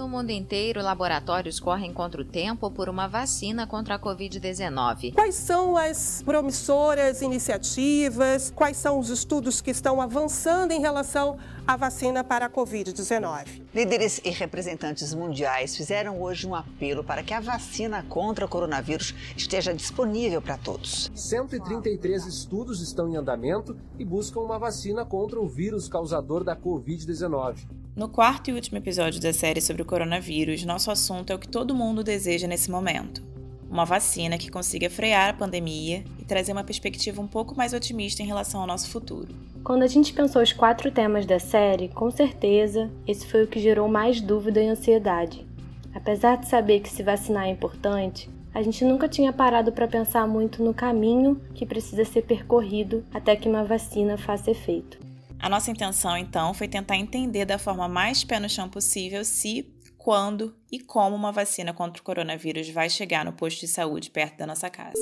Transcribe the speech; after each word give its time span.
No 0.00 0.08
mundo 0.08 0.30
inteiro, 0.30 0.80
laboratórios 0.80 1.60
correm 1.60 1.92
contra 1.92 2.22
o 2.22 2.24
tempo 2.24 2.70
por 2.70 2.88
uma 2.88 3.06
vacina 3.06 3.66
contra 3.66 3.96
a 3.96 3.98
Covid-19. 3.98 5.12
Quais 5.12 5.34
são 5.34 5.76
as 5.76 6.22
promissoras 6.22 7.20
iniciativas? 7.20 8.50
Quais 8.56 8.78
são 8.78 8.98
os 8.98 9.10
estudos 9.10 9.60
que 9.60 9.70
estão 9.70 10.00
avançando 10.00 10.70
em 10.70 10.80
relação 10.80 11.36
à 11.66 11.76
vacina 11.76 12.24
para 12.24 12.46
a 12.46 12.48
Covid-19? 12.48 13.60
Líderes 13.74 14.22
e 14.24 14.30
representantes 14.30 15.12
mundiais 15.12 15.76
fizeram 15.76 16.18
hoje 16.18 16.46
um 16.46 16.54
apelo 16.54 17.04
para 17.04 17.22
que 17.22 17.34
a 17.34 17.40
vacina 17.40 18.02
contra 18.08 18.46
o 18.46 18.48
coronavírus 18.48 19.14
esteja 19.36 19.74
disponível 19.74 20.40
para 20.40 20.56
todos. 20.56 21.10
133 21.14 22.24
estudos 22.24 22.80
estão 22.80 23.06
em 23.06 23.16
andamento 23.16 23.76
e 23.98 24.04
buscam 24.06 24.40
uma 24.40 24.58
vacina 24.58 25.04
contra 25.04 25.38
o 25.38 25.46
vírus 25.46 25.90
causador 25.90 26.42
da 26.42 26.56
Covid-19. 26.56 27.79
No 27.96 28.08
quarto 28.08 28.48
e 28.48 28.52
último 28.52 28.78
episódio 28.78 29.20
da 29.20 29.32
série 29.32 29.60
sobre 29.60 29.82
o 29.82 29.84
coronavírus, 29.84 30.64
nosso 30.64 30.92
assunto 30.92 31.30
é 31.30 31.34
o 31.34 31.38
que 31.38 31.48
todo 31.48 31.74
mundo 31.74 32.04
deseja 32.04 32.46
nesse 32.46 32.70
momento: 32.70 33.20
uma 33.68 33.84
vacina 33.84 34.38
que 34.38 34.50
consiga 34.50 34.88
frear 34.88 35.30
a 35.30 35.34
pandemia 35.34 36.04
e 36.18 36.24
trazer 36.24 36.52
uma 36.52 36.62
perspectiva 36.62 37.20
um 37.20 37.26
pouco 37.26 37.56
mais 37.56 37.72
otimista 37.72 38.22
em 38.22 38.26
relação 38.26 38.60
ao 38.60 38.66
nosso 38.66 38.88
futuro. 38.88 39.34
Quando 39.64 39.82
a 39.82 39.88
gente 39.88 40.12
pensou 40.12 40.40
os 40.40 40.52
quatro 40.52 40.90
temas 40.92 41.26
da 41.26 41.40
série, 41.40 41.88
com 41.88 42.10
certeza 42.12 42.88
esse 43.06 43.26
foi 43.26 43.42
o 43.42 43.48
que 43.48 43.60
gerou 43.60 43.88
mais 43.88 44.20
dúvida 44.20 44.62
e 44.62 44.68
ansiedade. 44.68 45.44
Apesar 45.92 46.36
de 46.36 46.48
saber 46.48 46.80
que 46.80 46.88
se 46.88 47.02
vacinar 47.02 47.46
é 47.46 47.50
importante, 47.50 48.30
a 48.54 48.62
gente 48.62 48.84
nunca 48.84 49.08
tinha 49.08 49.32
parado 49.32 49.72
para 49.72 49.88
pensar 49.88 50.28
muito 50.28 50.62
no 50.62 50.72
caminho 50.72 51.40
que 51.54 51.66
precisa 51.66 52.04
ser 52.04 52.22
percorrido 52.22 53.04
até 53.12 53.34
que 53.34 53.48
uma 53.48 53.64
vacina 53.64 54.16
faça 54.16 54.52
efeito. 54.52 55.09
A 55.42 55.48
nossa 55.48 55.70
intenção, 55.70 56.18
então, 56.18 56.52
foi 56.52 56.68
tentar 56.68 56.96
entender 56.96 57.46
da 57.46 57.58
forma 57.58 57.88
mais 57.88 58.22
pé 58.22 58.38
no 58.38 58.48
chão 58.48 58.68
possível 58.68 59.24
se, 59.24 59.72
quando 59.96 60.54
e 60.70 60.78
como 60.78 61.16
uma 61.16 61.32
vacina 61.32 61.72
contra 61.72 61.98
o 61.98 62.04
coronavírus 62.04 62.68
vai 62.68 62.90
chegar 62.90 63.24
no 63.24 63.32
posto 63.32 63.60
de 63.60 63.68
saúde 63.68 64.10
perto 64.10 64.36
da 64.36 64.46
nossa 64.46 64.68
casa. 64.68 65.00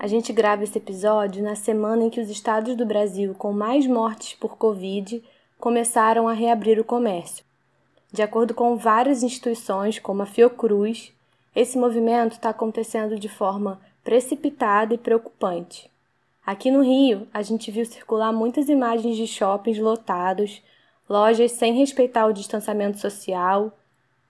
A 0.00 0.06
gente 0.06 0.32
grava 0.32 0.64
esse 0.64 0.78
episódio 0.78 1.42
na 1.42 1.54
semana 1.54 2.04
em 2.04 2.08
que 2.08 2.20
os 2.20 2.30
estados 2.30 2.74
do 2.74 2.86
Brasil 2.86 3.34
com 3.34 3.52
mais 3.52 3.86
mortes 3.86 4.32
por 4.32 4.56
Covid 4.56 5.22
começaram 5.58 6.28
a 6.28 6.32
reabrir 6.32 6.78
o 6.78 6.84
comércio. 6.84 7.44
De 8.12 8.22
acordo 8.22 8.54
com 8.54 8.76
várias 8.76 9.22
instituições, 9.22 9.98
como 9.98 10.22
a 10.22 10.26
Fiocruz, 10.26 11.12
esse 11.54 11.76
movimento 11.76 12.32
está 12.32 12.50
acontecendo 12.50 13.18
de 13.18 13.28
forma 13.28 13.80
precipitada 14.02 14.94
e 14.94 14.98
preocupante. 14.98 15.90
Aqui 16.46 16.70
no 16.70 16.82
Rio, 16.82 17.28
a 17.34 17.42
gente 17.42 17.70
viu 17.70 17.84
circular 17.84 18.32
muitas 18.32 18.70
imagens 18.70 19.16
de 19.16 19.26
shoppings 19.26 19.78
lotados, 19.78 20.62
lojas 21.06 21.52
sem 21.52 21.74
respeitar 21.74 22.26
o 22.26 22.32
distanciamento 22.32 22.98
social, 22.98 23.76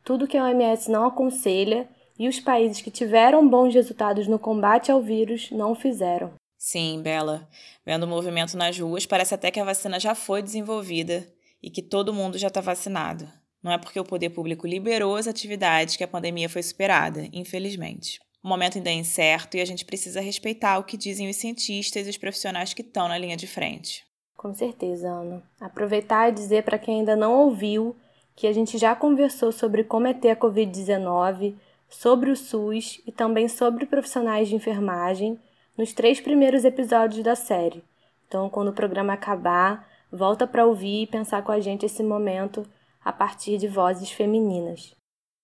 tudo 0.03 0.27
que 0.27 0.37
a 0.37 0.45
OMS 0.45 0.91
não 0.91 1.07
aconselha 1.07 1.89
e 2.19 2.27
os 2.27 2.41
países 2.41 2.81
que 2.81 2.91
tiveram 2.91 3.47
bons 3.47 3.73
resultados 3.75 4.27
no 4.27 4.39
combate 4.39 4.91
ao 4.91 5.01
vírus 5.01 5.51
não 5.53 5.75
fizeram. 5.75 6.33
Sim, 6.59 7.01
Bela. 7.01 7.49
Vendo 7.87 8.03
o 8.03 8.09
movimento 8.09 8.57
nas 8.57 8.77
ruas, 8.77 9.07
parece 9.07 9.33
até 9.33 9.49
que 9.51 9.61
a 9.61 9.65
vacina 9.65 10.01
já 10.01 10.15
foi 10.15 10.43
desenvolvida 10.43 11.25
e 11.63 11.71
que 11.71 11.81
todo 11.81 12.13
mundo 12.13 12.37
já 12.37 12.49
está 12.49 12.61
vacinado. 12.61 13.31
Não 13.63 13.73
é 13.73 13.79
porque 13.79 13.99
o 13.99 14.05
poder 14.05 14.31
público 14.31 14.67
liberou 14.67 15.15
as 15.15 15.29
atividades 15.29 15.97
que 15.97 16.05
a 16.05 16.09
pandemia 16.09 16.49
foi 16.49 16.63
superada, 16.63 17.29
infelizmente. 17.33 18.21
O 18.43 18.49
momento 18.49 18.77
ainda 18.77 18.91
é 18.91 18.95
incerto 18.95 19.57
e 19.57 19.61
a 19.61 19.65
gente 19.65 19.85
precisa 19.85 20.21
respeitar 20.21 20.79
o 20.79 20.85
que 20.85 20.97
dizem 20.97 21.29
os 21.29 21.37
cientistas 21.37 22.07
e 22.07 22.11
os 22.11 22.17
profissionais 22.17 22.75
que 22.75 22.83
estão 22.83 23.09
na 23.09 23.19
linha 23.19 23.37
de 23.37 23.47
frente. 23.47 24.05
Com 24.37 24.55
certeza, 24.55 25.09
Ana. 25.09 25.43
Aproveitar 25.61 26.29
e 26.29 26.33
dizer 26.33 26.65
para 26.65 26.79
quem 26.79 27.01
ainda 27.01 27.17
não 27.17 27.35
ouviu 27.35 27.97
que 28.37 28.47
a 28.47 28.53
gente 28.53 28.79
já 28.79 28.95
conversou 28.95 29.51
sobre 29.51 29.83
como 29.83 30.07
é 30.07 30.15
ter 30.15 30.31
a 30.31 30.37
Covid-19, 30.37 31.57
sobre 31.89 32.31
o 32.31 32.37
SUS 32.37 33.01
e 33.05 33.11
também 33.11 33.49
sobre 33.49 33.87
profissionais 33.87 34.49
de 34.49 34.55
enfermagem 34.55 35.39
nos 35.79 35.93
três 35.93 36.21
primeiros 36.21 36.65
episódios 36.65 37.23
da 37.23 37.37
série. 37.37 37.85
Então, 38.27 38.51
quando 38.51 38.69
o 38.69 38.75
programa 38.75 39.13
acabar, 39.13 39.89
volta 40.11 40.45
para 40.45 40.67
ouvir 40.67 41.03
e 41.03 41.07
pensar 41.07 41.43
com 41.45 41.53
a 41.53 41.61
gente 41.61 41.87
esse 41.87 42.03
momento 42.03 42.69
a 43.03 43.13
partir 43.13 43.57
de 43.57 43.69
vozes 43.69 44.11
femininas. 44.11 44.93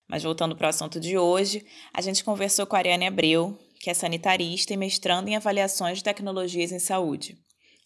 Mas 0.07 0.23
voltando 0.23 0.55
para 0.55 0.67
o 0.67 0.69
assunto 0.69 0.99
de 0.99 1.17
hoje, 1.17 1.65
a 1.93 2.01
gente 2.01 2.23
conversou 2.23 2.67
com 2.67 2.75
a 2.75 2.79
Ariane 2.79 3.07
Abreu, 3.07 3.57
que 3.79 3.89
é 3.89 3.93
sanitarista 3.93 4.73
e 4.73 4.77
mestrando 4.77 5.29
em 5.29 5.35
avaliações 5.35 5.99
de 5.99 6.03
tecnologias 6.03 6.71
em 6.71 6.79
saúde. 6.79 7.37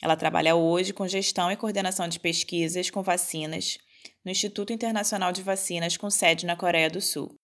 Ela 0.01 0.15
trabalha 0.15 0.55
hoje 0.55 0.91
com 0.91 1.07
gestão 1.07 1.51
e 1.51 1.55
coordenação 1.55 2.07
de 2.07 2.19
pesquisas 2.19 2.89
com 2.89 3.03
vacinas 3.03 3.77
no 4.25 4.31
Instituto 4.31 4.73
Internacional 4.73 5.31
de 5.31 5.43
Vacinas 5.43 5.97
com 5.97 6.09
sede 6.09 6.45
na 6.45 6.55
Coreia 6.55 6.89
do 6.89 6.99
Sul. 6.99 7.38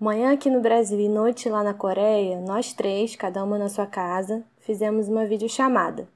Manhã 0.00 0.32
aqui 0.32 0.48
no 0.48 0.62
Brasil 0.62 0.98
e 0.98 1.10
noite 1.10 1.46
lá 1.50 1.62
na 1.62 1.74
Coreia, 1.74 2.40
nós 2.40 2.72
três, 2.72 3.14
cada 3.14 3.44
uma 3.44 3.58
na 3.58 3.68
sua 3.68 3.86
casa, 3.86 4.42
fizemos 4.60 5.08
uma 5.08 5.26
videochamada. 5.26 6.08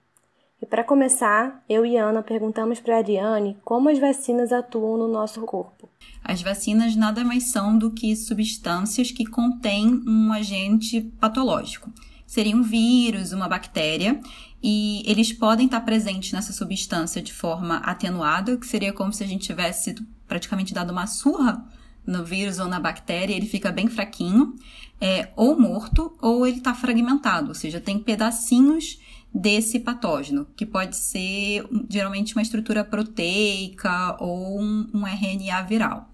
E 0.62 0.64
para 0.64 0.82
começar, 0.82 1.62
eu 1.68 1.84
e 1.84 1.98
Ana 1.98 2.22
perguntamos 2.22 2.80
para 2.80 2.94
a 2.94 2.96
Ariane 2.96 3.58
como 3.62 3.90
as 3.90 3.98
vacinas 3.98 4.52
atuam 4.52 4.96
no 4.96 5.06
nosso 5.06 5.42
corpo. 5.42 5.86
As 6.24 6.40
vacinas 6.40 6.96
nada 6.96 7.22
mais 7.22 7.52
são 7.52 7.76
do 7.76 7.90
que 7.90 8.16
substâncias 8.16 9.10
que 9.10 9.26
contêm 9.26 10.02
um 10.08 10.32
agente 10.32 11.02
patológico. 11.20 11.92
Seria 12.26 12.56
um 12.56 12.62
vírus, 12.62 13.32
uma 13.32 13.50
bactéria, 13.50 14.18
e 14.62 15.02
eles 15.04 15.30
podem 15.30 15.66
estar 15.66 15.82
presentes 15.82 16.32
nessa 16.32 16.54
substância 16.54 17.20
de 17.20 17.34
forma 17.34 17.76
atenuada, 17.84 18.56
que 18.56 18.66
seria 18.66 18.94
como 18.94 19.12
se 19.12 19.22
a 19.22 19.26
gente 19.26 19.44
tivesse 19.44 19.94
praticamente 20.26 20.72
dado 20.72 20.90
uma 20.90 21.06
surra 21.06 21.62
no 22.06 22.25
vírus 22.25 22.59
ou 22.59 22.66
na 22.66 22.78
bactéria, 22.78 23.34
ele 23.34 23.47
fica 23.47 23.72
bem 23.72 23.88
fraquinho, 23.88 24.54
é, 25.00 25.31
ou 25.37 25.59
morto, 25.59 26.16
ou 26.20 26.47
ele 26.47 26.59
está 26.59 26.75
fragmentado, 26.75 27.48
ou 27.48 27.54
seja, 27.54 27.81
tem 27.81 27.98
pedacinhos 27.98 28.98
desse 29.32 29.81
patógeno, 29.81 30.47
que 30.56 30.64
pode 30.64 30.97
ser 30.97 31.66
geralmente 31.91 32.37
uma 32.37 32.43
estrutura 32.43 32.84
proteica 32.84 34.16
ou 34.20 34.60
um, 34.60 34.88
um 34.94 35.06
RNA 35.06 35.62
viral. 35.62 36.09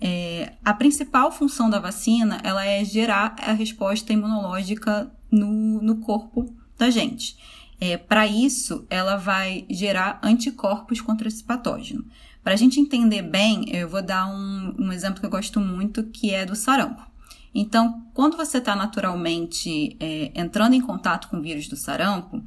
É, 0.00 0.54
a 0.64 0.74
principal 0.74 1.30
função 1.30 1.70
da 1.70 1.78
vacina 1.78 2.40
ela 2.42 2.64
é 2.64 2.84
gerar 2.84 3.36
a 3.38 3.52
resposta 3.52 4.12
imunológica 4.12 5.12
no, 5.30 5.80
no 5.80 5.96
corpo 5.98 6.54
da 6.76 6.90
gente. 6.90 7.36
É, 7.84 7.96
Para 7.96 8.28
isso, 8.28 8.86
ela 8.88 9.16
vai 9.16 9.66
gerar 9.68 10.20
anticorpos 10.22 11.00
contra 11.00 11.26
esse 11.26 11.42
patógeno. 11.42 12.04
Para 12.40 12.54
a 12.54 12.56
gente 12.56 12.78
entender 12.78 13.22
bem, 13.22 13.64
eu 13.74 13.88
vou 13.88 14.00
dar 14.00 14.28
um, 14.28 14.72
um 14.78 14.92
exemplo 14.92 15.18
que 15.18 15.26
eu 15.26 15.30
gosto 15.30 15.58
muito, 15.58 16.04
que 16.04 16.30
é 16.30 16.46
do 16.46 16.54
sarampo. 16.54 17.02
Então, 17.52 18.06
quando 18.14 18.36
você 18.36 18.58
está 18.58 18.76
naturalmente 18.76 19.96
é, 19.98 20.30
entrando 20.32 20.74
em 20.74 20.80
contato 20.80 21.26
com 21.26 21.38
o 21.38 21.42
vírus 21.42 21.66
do 21.66 21.74
sarampo, 21.74 22.40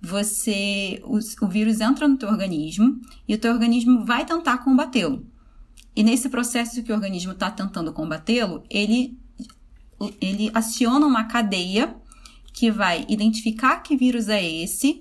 você 0.00 1.02
o, 1.04 1.18
o 1.44 1.48
vírus 1.48 1.82
entra 1.82 2.08
no 2.08 2.16
teu 2.16 2.30
organismo 2.30 2.98
e 3.28 3.34
o 3.34 3.38
teu 3.38 3.52
organismo 3.52 4.06
vai 4.06 4.24
tentar 4.24 4.56
combatê-lo. 4.64 5.26
E 5.94 6.02
nesse 6.02 6.30
processo 6.30 6.82
que 6.82 6.90
o 6.90 6.94
organismo 6.94 7.32
está 7.32 7.50
tentando 7.50 7.92
combatê-lo, 7.92 8.64
ele, 8.70 9.18
ele 10.18 10.50
aciona 10.54 11.04
uma 11.04 11.24
cadeia 11.24 11.94
que 12.58 12.72
vai 12.72 13.06
identificar 13.08 13.84
que 13.84 13.96
vírus 13.96 14.28
é 14.28 14.44
esse, 14.44 15.00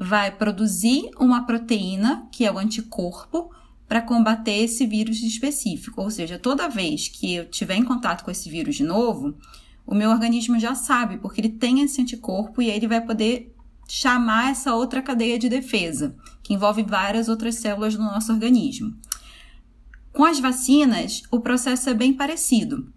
vai 0.00 0.30
produzir 0.30 1.10
uma 1.20 1.44
proteína, 1.44 2.26
que 2.32 2.46
é 2.46 2.50
o 2.50 2.56
anticorpo, 2.56 3.50
para 3.86 4.00
combater 4.00 4.64
esse 4.64 4.86
vírus 4.86 5.22
específico. 5.22 6.00
Ou 6.00 6.10
seja, 6.10 6.38
toda 6.38 6.66
vez 6.66 7.08
que 7.08 7.34
eu 7.34 7.44
tiver 7.50 7.74
em 7.74 7.84
contato 7.84 8.24
com 8.24 8.30
esse 8.30 8.48
vírus 8.48 8.76
de 8.76 8.84
novo, 8.84 9.34
o 9.86 9.94
meu 9.94 10.08
organismo 10.08 10.58
já 10.58 10.74
sabe, 10.74 11.18
porque 11.18 11.42
ele 11.42 11.50
tem 11.50 11.82
esse 11.82 12.00
anticorpo 12.00 12.62
e 12.62 12.70
aí 12.70 12.76
ele 12.78 12.88
vai 12.88 13.02
poder 13.02 13.54
chamar 13.86 14.52
essa 14.52 14.74
outra 14.74 15.02
cadeia 15.02 15.38
de 15.38 15.50
defesa, 15.50 16.16
que 16.42 16.54
envolve 16.54 16.82
várias 16.84 17.28
outras 17.28 17.56
células 17.56 17.94
do 17.94 18.02
nosso 18.02 18.32
organismo. 18.32 18.96
Com 20.10 20.24
as 20.24 20.40
vacinas, 20.40 21.22
o 21.30 21.38
processo 21.38 21.90
é 21.90 21.92
bem 21.92 22.14
parecido. 22.14 22.90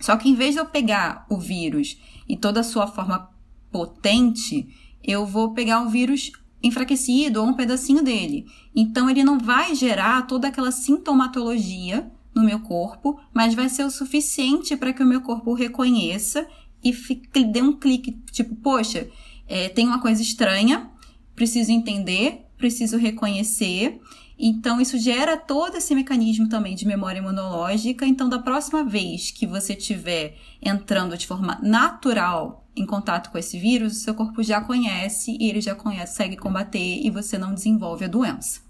Só 0.00 0.16
que 0.16 0.30
em 0.30 0.34
vez 0.34 0.54
de 0.54 0.60
eu 0.60 0.64
pegar 0.64 1.26
o 1.28 1.36
vírus 1.36 1.98
e 2.26 2.38
toda 2.38 2.60
a 2.60 2.64
sua 2.64 2.86
forma 2.86 3.28
potente, 3.70 4.68
eu 5.02 5.26
vou 5.26 5.52
pegar 5.52 5.82
o 5.82 5.88
vírus 5.88 6.32
enfraquecido 6.62 7.40
ou 7.40 7.48
um 7.48 7.54
pedacinho 7.54 8.02
dele. 8.02 8.46
Então 8.74 9.08
ele 9.08 9.24
não 9.24 9.38
vai 9.38 9.74
gerar 9.74 10.26
toda 10.26 10.48
aquela 10.48 10.70
sintomatologia 10.70 12.10
no 12.34 12.44
meu 12.44 12.60
corpo, 12.60 13.18
mas 13.32 13.54
vai 13.54 13.68
ser 13.68 13.84
o 13.84 13.90
suficiente 13.90 14.76
para 14.76 14.92
que 14.92 15.02
o 15.02 15.06
meu 15.06 15.20
corpo 15.20 15.52
reconheça 15.54 16.46
e 16.82 16.92
fique, 16.92 17.44
dê 17.44 17.60
um 17.60 17.72
clique, 17.72 18.12
tipo, 18.30 18.54
poxa, 18.56 19.08
é, 19.46 19.68
tem 19.68 19.86
uma 19.86 20.00
coisa 20.00 20.22
estranha, 20.22 20.90
preciso 21.34 21.72
entender, 21.72 22.46
preciso 22.56 22.96
reconhecer 22.96 24.00
Então, 24.42 24.80
isso 24.80 24.98
gera 24.98 25.36
todo 25.36 25.76
esse 25.76 25.94
mecanismo 25.94 26.48
também 26.48 26.74
de 26.74 26.86
memória 26.86 27.18
imunológica. 27.18 28.06
Então, 28.06 28.26
da 28.26 28.38
próxima 28.38 28.82
vez 28.82 29.30
que 29.30 29.46
você 29.46 29.74
estiver 29.74 30.34
entrando 30.62 31.16
de 31.18 31.26
forma 31.26 31.58
natural 31.62 32.59
em 32.76 32.86
contato 32.86 33.30
com 33.30 33.38
esse 33.38 33.58
vírus, 33.58 33.96
o 33.96 34.00
seu 34.00 34.14
corpo 34.14 34.42
já 34.42 34.60
conhece 34.60 35.36
e 35.38 35.48
ele 35.48 35.60
já 35.60 35.74
consegue 35.74 36.36
combater 36.36 37.00
e 37.04 37.10
você 37.10 37.36
não 37.36 37.54
desenvolve 37.54 38.04
a 38.04 38.08
doença. 38.08 38.60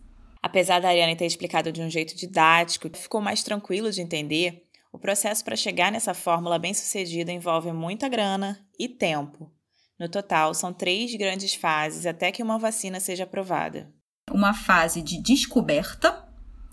Apesar 0.43 0.81
da 0.81 0.89
Ariane 0.89 1.17
ter 1.17 1.27
explicado 1.27 1.71
de 1.71 1.83
um 1.83 1.91
jeito 1.91 2.17
didático, 2.17 2.89
ficou 2.97 3.21
mais 3.21 3.43
tranquilo 3.43 3.91
de 3.91 4.01
entender, 4.01 4.65
o 4.93 4.99
processo 4.99 5.45
para 5.45 5.55
chegar 5.55 5.93
nessa 5.93 6.15
fórmula 6.15 6.59
bem-sucedida 6.59 7.31
envolve 7.31 7.73
muita 7.73 8.09
grana 8.09 8.59
e 8.79 8.89
tempo. 8.89 9.51
No 9.99 10.09
total, 10.09 10.55
são 10.55 10.73
três 10.73 11.15
grandes 11.15 11.55
fases 11.55 12.07
até 12.07 12.33
que 12.33 12.43
uma 12.43 12.59
vacina 12.59 12.99
seja 12.99 13.25
aprovada 13.25 13.93
uma 14.33 14.55
fase 14.55 15.03
de 15.03 15.21
descoberta, 15.21 16.27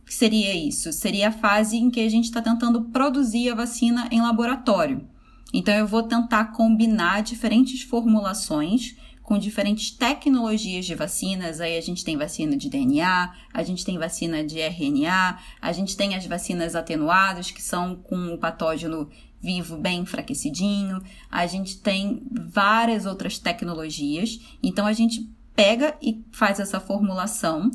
que 0.06 0.13
seria 0.13 0.56
isso? 0.56 0.94
Seria 0.94 1.30
a 1.30 1.31
fase 1.31 1.75
em 1.75 1.89
que 1.89 2.00
a 2.00 2.09
gente 2.09 2.25
está 2.25 2.41
tentando 2.41 2.89
produzir 2.89 3.50
a 3.50 3.56
vacina 3.56 4.07
em 4.12 4.21
laboratório. 4.21 5.07
Então, 5.53 5.73
eu 5.73 5.88
vou 5.88 6.03
tentar 6.03 6.45
combinar 6.51 7.21
diferentes 7.23 7.81
formulações 7.81 8.95
com 9.27 9.38
diferentes 9.38 9.91
tecnologias 9.91 10.85
de 10.85 10.95
vacinas. 10.95 11.59
Aí 11.59 11.77
a 11.77 11.81
gente 11.81 12.01
tem 12.01 12.15
vacina 12.15 12.55
de 12.55 12.69
DNA, 12.69 13.33
a 13.53 13.61
gente 13.61 13.83
tem 13.83 13.97
vacina 13.97 14.41
de 14.41 14.57
RNA, 14.61 15.38
a 15.61 15.73
gente 15.73 15.97
tem 15.97 16.15
as 16.15 16.25
vacinas 16.25 16.75
atenuadas, 16.75 17.51
que 17.51 17.61
são 17.61 17.94
com 17.94 18.33
o 18.33 18.38
patógeno 18.38 19.09
vivo 19.41 19.75
bem 19.75 19.99
enfraquecidinho. 19.99 21.01
A 21.29 21.45
gente 21.45 21.77
tem 21.81 22.25
várias 22.31 23.05
outras 23.05 23.38
tecnologias. 23.38 24.39
Então 24.63 24.85
a 24.85 24.94
gente 24.94 25.29
pega 25.53 25.97
e 26.01 26.23
faz 26.31 26.61
essa 26.61 26.79
formulação. 26.79 27.69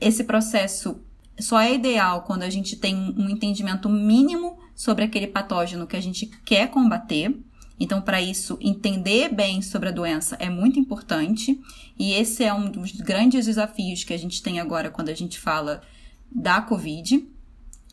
Esse 0.00 0.22
processo 0.22 1.00
só 1.36 1.58
é 1.58 1.74
ideal 1.74 2.22
quando 2.22 2.44
a 2.44 2.50
gente 2.50 2.76
tem 2.76 2.94
um 2.94 3.28
entendimento 3.28 3.88
mínimo 3.88 4.56
sobre 4.76 5.04
aquele 5.04 5.26
patógeno 5.26 5.86
que 5.86 5.96
a 5.96 6.00
gente 6.00 6.26
quer 6.44 6.70
combater. 6.70 7.34
Então, 7.80 8.00
para 8.00 8.20
isso, 8.22 8.58
entender 8.60 9.30
bem 9.32 9.60
sobre 9.62 9.88
a 9.88 9.92
doença 9.92 10.36
é 10.38 10.48
muito 10.48 10.78
importante, 10.78 11.60
e 11.98 12.12
esse 12.12 12.44
é 12.44 12.52
um 12.52 12.70
dos 12.70 12.92
grandes 12.92 13.46
desafios 13.46 14.04
que 14.04 14.14
a 14.14 14.18
gente 14.18 14.42
tem 14.42 14.60
agora 14.60 14.90
quando 14.90 15.08
a 15.08 15.14
gente 15.14 15.38
fala 15.40 15.82
da 16.30 16.60
Covid. 16.60 17.26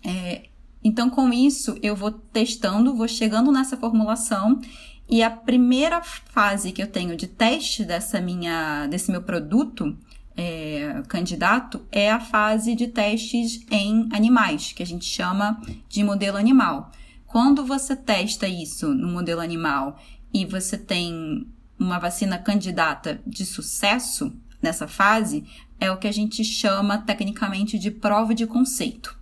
É, 0.06 0.44
então, 0.84 1.10
com 1.10 1.32
isso, 1.32 1.78
eu 1.82 1.96
vou 1.96 2.12
testando, 2.12 2.96
vou 2.96 3.08
chegando 3.08 3.52
nessa 3.52 3.78
formulação 3.78 4.62
e 5.10 5.22
a 5.22 5.30
primeira 5.30 6.02
fase 6.02 6.72
que 6.72 6.82
eu 6.82 6.88
tenho 6.88 7.16
de 7.16 7.28
teste 7.28 7.84
dessa 7.84 8.20
minha, 8.22 8.88
desse 8.88 9.12
meu 9.12 9.22
produto 9.22 9.98
é, 10.36 11.04
candidato 11.08 11.86
é 11.92 12.12
a 12.12 12.20
fase 12.20 12.76
de 12.76 12.88
testes 12.88 13.66
em 13.70 14.10
animais, 14.12 14.74
que 14.74 14.84
a 14.84 14.86
gente 14.86 15.06
chama 15.06 15.62
de 15.88 16.04
modelo 16.04 16.38
animal. 16.38 16.92
Quando 17.26 17.66
você 17.66 17.96
testa 17.96 18.48
isso 18.48 18.94
no 18.94 19.08
modelo 19.08 19.42
animal 19.42 20.00
e 20.34 20.46
você 20.46 20.78
tem 20.78 21.48
uma 21.80 22.00
vacina 22.00 22.38
candidata 22.38 23.22
de 23.26 23.46
sucesso 23.46 24.34
nessa 24.62 24.88
fase, 24.88 25.44
é 25.80 25.92
o 25.92 25.98
que 25.98 26.08
a 26.08 26.12
gente 26.12 26.44
chama 26.44 26.98
tecnicamente 27.00 27.78
de 27.78 27.92
prova 27.92 28.34
de 28.34 28.48
conceito, 28.48 29.18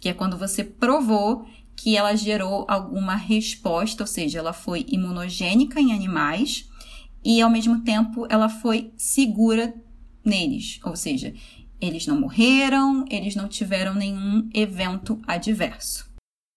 que 0.00 0.08
é 0.08 0.14
quando 0.14 0.38
você 0.38 0.62
provou 0.62 1.46
que 1.74 1.96
ela 1.96 2.14
gerou 2.16 2.64
alguma 2.68 3.14
resposta, 3.14 4.02
ou 4.02 4.06
seja, 4.06 4.38
ela 4.38 4.52
foi 4.52 4.84
imunogênica 4.88 5.80
em 5.80 5.92
animais 5.92 6.68
e 7.24 7.40
ao 7.40 7.50
mesmo 7.50 7.82
tempo 7.82 8.26
ela 8.28 8.48
foi 8.48 8.92
segura 8.96 9.74
neles, 10.28 10.78
ou 10.84 10.94
seja, 10.94 11.34
eles 11.80 12.06
não 12.06 12.20
morreram, 12.20 13.04
eles 13.10 13.34
não 13.34 13.48
tiveram 13.48 13.94
nenhum 13.94 14.48
evento 14.54 15.20
adverso. 15.26 16.08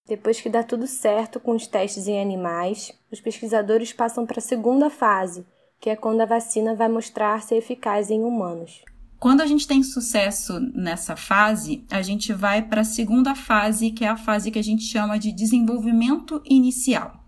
Depois 0.06 0.40
que 0.40 0.48
dá 0.48 0.62
tudo 0.62 0.86
certo 0.86 1.40
com 1.40 1.52
os 1.52 1.66
testes 1.66 2.06
em 2.06 2.20
animais, 2.20 2.92
os 3.10 3.20
pesquisadores 3.20 3.92
passam 3.92 4.26
para 4.26 4.38
a 4.38 4.42
segunda 4.42 4.90
fase, 4.90 5.44
que 5.80 5.90
é 5.90 5.96
quando 5.96 6.20
a 6.20 6.26
vacina 6.26 6.74
vai 6.74 6.88
mostrar 6.88 7.42
ser 7.42 7.56
eficaz 7.56 8.10
em 8.10 8.22
humanos. 8.22 8.82
Quando 9.18 9.40
a 9.40 9.46
gente 9.46 9.68
tem 9.68 9.84
sucesso 9.84 10.58
nessa 10.74 11.14
fase, 11.14 11.84
a 11.88 12.02
gente 12.02 12.32
vai 12.32 12.60
para 12.60 12.80
a 12.80 12.84
segunda 12.84 13.36
fase, 13.36 13.92
que 13.92 14.04
é 14.04 14.08
a 14.08 14.16
fase 14.16 14.50
que 14.50 14.58
a 14.58 14.64
gente 14.64 14.82
chama 14.82 15.16
de 15.16 15.30
desenvolvimento 15.30 16.42
inicial. 16.44 17.22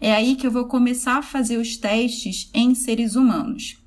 É 0.00 0.14
aí 0.14 0.36
que 0.36 0.46
eu 0.46 0.50
vou 0.50 0.66
começar 0.66 1.18
a 1.18 1.22
fazer 1.22 1.56
os 1.56 1.76
testes 1.76 2.48
em 2.54 2.74
seres 2.74 3.16
humanos. 3.16 3.79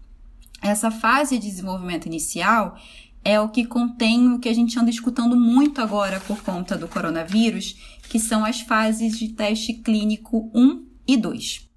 Essa 0.64 0.90
fase 0.90 1.38
de 1.38 1.50
desenvolvimento 1.50 2.06
inicial 2.06 2.78
é 3.22 3.38
o 3.38 3.50
que 3.50 3.66
contém 3.66 4.32
o 4.32 4.40
que 4.40 4.48
a 4.48 4.54
gente 4.54 4.80
anda 4.80 4.90
escutando 4.90 5.36
muito 5.36 5.82
agora 5.82 6.22
por 6.22 6.42
conta 6.42 6.78
do 6.78 6.88
coronavírus, 6.88 7.76
que 8.10 8.18
são 8.18 8.46
as 8.46 8.62
fases 8.62 9.20
de 9.20 9.28
teste 9.30 9.74
clínico 9.74 10.50
1 10.56 10.86
e 11.06 11.18
2. 11.18 11.70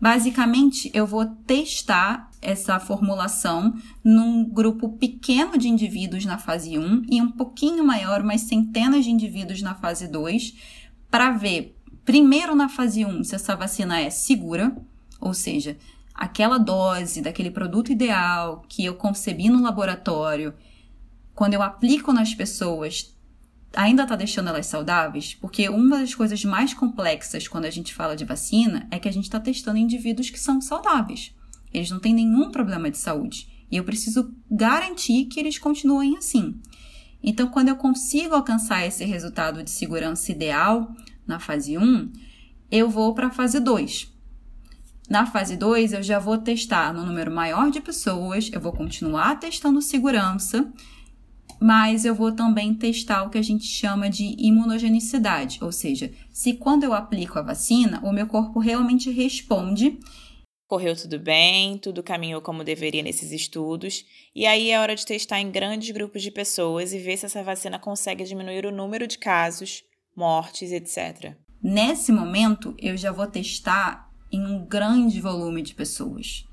Basicamente, 0.00 0.90
eu 0.94 1.06
vou 1.06 1.26
testar 1.26 2.30
essa 2.40 2.80
formulação 2.80 3.74
num 4.02 4.42
grupo 4.48 4.88
pequeno 4.96 5.58
de 5.58 5.68
indivíduos 5.68 6.24
na 6.24 6.38
fase 6.38 6.78
1 6.78 7.02
e 7.10 7.20
um 7.20 7.30
pouquinho 7.30 7.84
maior, 7.84 8.22
umas 8.22 8.40
centenas 8.40 9.04
de 9.04 9.10
indivíduos 9.10 9.60
na 9.60 9.74
fase 9.74 10.08
2, 10.08 10.54
para 11.10 11.30
ver, 11.32 11.76
primeiro 12.06 12.54
na 12.54 12.70
fase 12.70 13.04
1, 13.04 13.24
se 13.24 13.34
essa 13.34 13.54
vacina 13.54 14.00
é 14.00 14.08
segura, 14.08 14.74
ou 15.20 15.34
seja, 15.34 15.76
aquela 16.20 16.58
dose 16.58 17.22
daquele 17.22 17.50
produto 17.50 17.90
ideal 17.90 18.62
que 18.68 18.84
eu 18.84 18.94
concebi 18.94 19.48
no 19.48 19.62
laboratório, 19.62 20.52
quando 21.34 21.54
eu 21.54 21.62
aplico 21.62 22.12
nas 22.12 22.34
pessoas, 22.34 23.16
ainda 23.74 24.02
está 24.02 24.16
deixando 24.16 24.50
elas 24.50 24.66
saudáveis? 24.66 25.32
Porque 25.32 25.70
uma 25.70 25.98
das 25.98 26.14
coisas 26.14 26.44
mais 26.44 26.74
complexas 26.74 27.48
quando 27.48 27.64
a 27.64 27.70
gente 27.70 27.94
fala 27.94 28.14
de 28.14 28.26
vacina 28.26 28.86
é 28.90 28.98
que 28.98 29.08
a 29.08 29.12
gente 29.12 29.24
está 29.24 29.40
testando 29.40 29.78
indivíduos 29.78 30.28
que 30.28 30.38
são 30.38 30.60
saudáveis. 30.60 31.34
Eles 31.72 31.90
não 31.90 31.98
têm 31.98 32.12
nenhum 32.12 32.50
problema 32.50 32.90
de 32.90 32.98
saúde. 32.98 33.48
E 33.70 33.78
eu 33.78 33.84
preciso 33.84 34.34
garantir 34.50 35.24
que 35.24 35.40
eles 35.40 35.58
continuem 35.58 36.18
assim. 36.18 36.60
Então, 37.22 37.48
quando 37.48 37.68
eu 37.68 37.76
consigo 37.76 38.34
alcançar 38.34 38.86
esse 38.86 39.06
resultado 39.06 39.62
de 39.62 39.70
segurança 39.70 40.30
ideal 40.30 40.94
na 41.26 41.38
fase 41.38 41.78
1, 41.78 42.12
eu 42.70 42.90
vou 42.90 43.14
para 43.14 43.28
a 43.28 43.30
fase 43.30 43.58
2. 43.58 44.19
Na 45.10 45.26
fase 45.26 45.56
2, 45.56 45.92
eu 45.92 46.02
já 46.04 46.20
vou 46.20 46.38
testar 46.38 46.94
no 46.94 47.04
número 47.04 47.32
maior 47.32 47.68
de 47.68 47.80
pessoas, 47.80 48.48
eu 48.52 48.60
vou 48.60 48.70
continuar 48.70 49.40
testando 49.40 49.82
segurança, 49.82 50.72
mas 51.60 52.04
eu 52.04 52.14
vou 52.14 52.30
também 52.30 52.72
testar 52.72 53.24
o 53.24 53.28
que 53.28 53.36
a 53.36 53.42
gente 53.42 53.64
chama 53.64 54.08
de 54.08 54.36
imunogenicidade, 54.38 55.58
ou 55.60 55.72
seja, 55.72 56.12
se 56.32 56.52
quando 56.52 56.84
eu 56.84 56.94
aplico 56.94 57.40
a 57.40 57.42
vacina, 57.42 58.00
o 58.04 58.12
meu 58.12 58.28
corpo 58.28 58.60
realmente 58.60 59.10
responde 59.10 59.98
Correu 60.68 60.94
tudo 60.94 61.18
bem, 61.18 61.76
tudo 61.78 62.00
caminhou 62.00 62.40
como 62.40 62.62
deveria 62.62 63.02
nesses 63.02 63.32
estudos, 63.32 64.04
e 64.32 64.46
aí 64.46 64.70
é 64.70 64.78
hora 64.78 64.94
de 64.94 65.04
testar 65.04 65.40
em 65.40 65.50
grandes 65.50 65.90
grupos 65.90 66.22
de 66.22 66.30
pessoas 66.30 66.92
e 66.92 66.98
ver 67.00 67.16
se 67.16 67.26
essa 67.26 67.42
vacina 67.42 67.76
consegue 67.76 68.22
diminuir 68.22 68.64
o 68.64 68.70
número 68.70 69.08
de 69.08 69.18
casos, 69.18 69.82
mortes, 70.14 70.70
etc. 70.70 71.34
Nesse 71.60 72.12
momento, 72.12 72.72
eu 72.78 72.96
já 72.96 73.10
vou 73.10 73.26
testar 73.26 74.09
em 74.30 74.44
um 74.44 74.64
grande 74.64 75.20
volume 75.20 75.62
de 75.62 75.74
pessoas. 75.74 76.46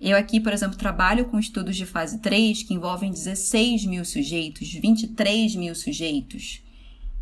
Eu 0.00 0.16
aqui, 0.16 0.40
por 0.40 0.52
exemplo, 0.52 0.76
trabalho 0.76 1.26
com 1.26 1.38
estudos 1.38 1.76
de 1.76 1.86
fase 1.86 2.18
3 2.18 2.62
que 2.62 2.74
envolvem 2.74 3.10
16 3.10 3.86
mil 3.86 4.04
sujeitos, 4.04 4.72
23 4.72 5.56
mil 5.56 5.74
sujeitos. 5.74 6.62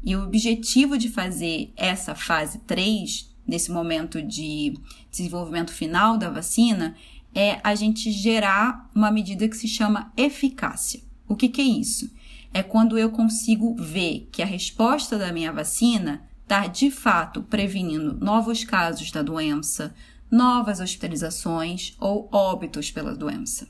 E 0.03 0.17
o 0.17 0.25
objetivo 0.25 0.99
de 0.99 1.09
fazer 1.09 1.73
essa 1.77 2.15
fase 2.15 2.59
3 2.61 3.33
nesse 3.47 3.71
momento 3.71 4.23
de 4.23 4.75
desenvolvimento 5.11 5.73
final 5.73 6.17
da 6.17 6.31
vacina, 6.31 6.97
é 7.35 7.61
a 7.63 7.75
gente 7.75 8.11
gerar 8.11 8.91
uma 8.95 9.11
medida 9.11 9.49
que 9.49 9.57
se 9.57 9.69
chama 9.69 10.13
eficácia. 10.17 11.01
O 11.27 11.35
que, 11.35 11.49
que 11.49 11.61
é 11.61 11.65
isso? 11.65 12.11
É 12.53 12.63
quando 12.63 12.99
eu 12.99 13.11
consigo 13.11 13.75
ver 13.75 14.29
que 14.31 14.43
a 14.43 14.47
resposta 14.47 15.19
da 15.19 15.33
minha 15.33 15.53
vacina 15.53 16.23
está 16.43 16.67
de 16.67 16.91
fato 16.91 17.43
prevenindo 17.43 18.15
novos 18.15 18.65
casos 18.65 19.11
da 19.11 19.23
doença, 19.23 19.95
novas 20.31 20.81
hospitalizações 20.81 21.95
ou 21.99 22.29
óbitos 22.33 22.91
pela 22.91 23.15
doença. 23.15 23.69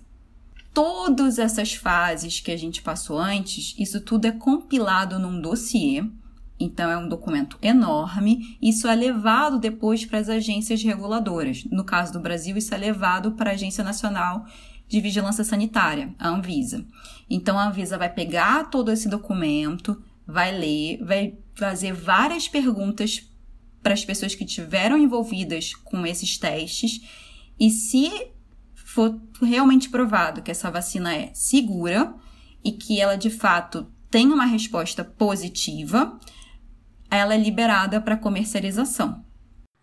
Todas 0.75 1.38
essas 1.38 1.75
fases 1.75 2.41
que 2.41 2.50
a 2.50 2.57
gente 2.57 2.83
passou 2.83 3.19
antes, 3.19 3.75
isso 3.79 4.00
tudo 4.00 4.26
é 4.26 4.33
compilado 4.33 5.19
num 5.19 5.41
dossiê 5.41 6.02
então, 6.62 6.88
é 6.88 6.97
um 6.97 7.09
documento 7.09 7.59
enorme. 7.61 8.57
Isso 8.62 8.87
é 8.87 8.95
levado 8.95 9.59
depois 9.59 10.05
para 10.05 10.21
as 10.21 10.29
agências 10.29 10.81
reguladoras. 10.81 11.64
No 11.64 11.83
caso 11.83 12.12
do 12.12 12.21
Brasil, 12.21 12.57
isso 12.57 12.73
é 12.73 12.79
levado 12.79 13.33
para 13.33 13.50
a 13.50 13.55
Agência 13.55 13.83
Nacional 13.83 14.47
de 14.87 15.00
Vigilância 15.00 15.43
Sanitária, 15.43 16.14
a 16.21 16.29
Anvisa. 16.29 16.85
Então, 17.29 17.59
a 17.59 17.67
Anvisa 17.67 17.99
vai 17.99 18.09
pegar 18.09 18.71
todo 18.71 18.93
esse 18.93 19.09
documento, 19.09 20.00
vai 20.25 20.57
ler, 20.57 21.05
vai 21.05 21.35
fazer 21.54 21.92
várias 21.92 22.49
perguntas 22.49 23.28
para 23.82 23.94
as 23.94 24.04
pessoas 24.04 24.35
que 24.35 24.44
tiveram 24.44 24.97
envolvidas 24.97 25.75
com 25.75 26.06
esses 26.06 26.38
testes. 26.38 27.00
E 27.59 27.71
se 27.71 28.30
for 28.75 29.21
realmente 29.40 29.90
provado 29.90 30.42
que 30.42 30.50
essa 30.50 30.71
vacina 30.71 31.14
é 31.14 31.30
segura 31.35 32.14
e 32.64 32.73
que 32.73 33.00
ela 33.00 33.16
de 33.16 33.30
fato 33.30 33.87
tem 34.11 34.28
uma 34.28 34.44
resposta 34.44 35.02
positiva, 35.02 36.18
ela 37.11 37.35
é 37.35 37.38
liberada 37.38 38.00
para 38.00 38.16
comercialização. 38.16 39.25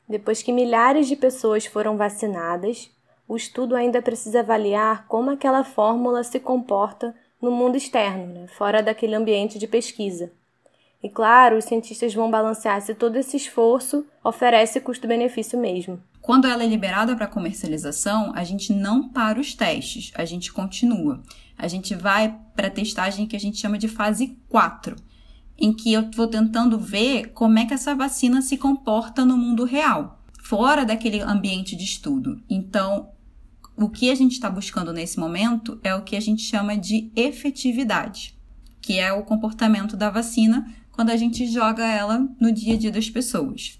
Depois 0.08 0.42
que 0.42 0.52
milhares 0.52 1.08
de 1.08 1.16
pessoas 1.16 1.66
foram 1.66 1.98
vacinadas, 1.98 2.90
o 3.28 3.36
estudo 3.36 3.76
ainda 3.76 4.02
precisa 4.02 4.40
avaliar 4.40 5.08
como 5.08 5.30
aquela 5.30 5.64
fórmula 5.64 6.24
se 6.24 6.40
comporta 6.40 7.16
no 7.40 7.52
mundo 7.52 7.78
externo, 7.78 8.26
né, 8.28 8.48
fora 8.48 8.82
daquele 8.82 9.16
ambiente 9.16 9.60
de 9.60 9.68
pesquisa. 9.68 10.32
E 11.02 11.10
claro, 11.10 11.58
os 11.58 11.66
cientistas 11.66 12.14
vão 12.14 12.30
balancear 12.30 12.82
se 12.82 12.94
todo 12.94 13.16
esse 13.16 13.38
esforço 13.38 14.06
oferece 14.24 14.82
custo-benefício 14.82 15.58
mesmo. 15.58 16.02
Quando 16.22 16.46
ela 16.46 16.64
é 16.64 16.68
liberada 16.68 17.16
para 17.16 17.26
comercialização, 17.26 18.34
a 18.36 18.44
gente 18.44 18.74
não 18.74 19.08
para 19.08 19.40
os 19.40 19.54
testes, 19.54 20.12
a 20.14 20.26
gente 20.26 20.52
continua. 20.52 21.24
A 21.58 21.68
gente 21.68 21.96
vai 21.96 22.38
para 22.54 22.68
a 22.68 22.72
testagem 22.72 23.26
que 23.26 23.36
a 23.36 23.40
gente 23.40 23.58
chama 23.58 23.78
de 23.78 23.88
fase 23.88 24.38
4, 24.50 24.96
em 25.58 25.74
que 25.74 25.94
eu 25.94 26.10
vou 26.14 26.28
tentando 26.28 26.78
ver 26.78 27.32
como 27.32 27.58
é 27.60 27.66
que 27.66 27.74
essa 27.74 27.96
vacina 27.96 28.42
se 28.42 28.58
comporta 28.58 29.24
no 29.24 29.38
mundo 29.38 29.64
real, 29.64 30.22
fora 30.44 30.86
daquele 30.86 31.22
ambiente 31.22 31.76
de 31.76 31.84
estudo. 31.86 32.44
Então, 32.50 33.10
o 33.78 33.90
que 33.90 34.12
a 34.12 34.16
gente 34.16 34.34
está 34.34 34.50
buscando 34.50 34.92
nesse 34.92 35.18
momento 35.18 35.80
é 35.82 35.96
o 35.96 36.04
que 36.04 36.18
a 36.18 36.22
gente 36.22 36.42
chama 36.42 36.76
de 36.78 37.10
efetividade, 37.16 38.38
que 38.82 39.00
é 39.00 39.14
o 39.14 39.24
comportamento 39.24 39.96
da 39.96 40.10
vacina 40.10 40.66
quando 41.00 41.12
a 41.12 41.16
gente 41.16 41.48
joga 41.48 41.88
ela 41.88 42.28
no 42.42 42.52
dia 42.52 42.74
a 42.74 42.78
dia 42.78 42.92
das 42.92 43.10
pessoas. 43.10 43.80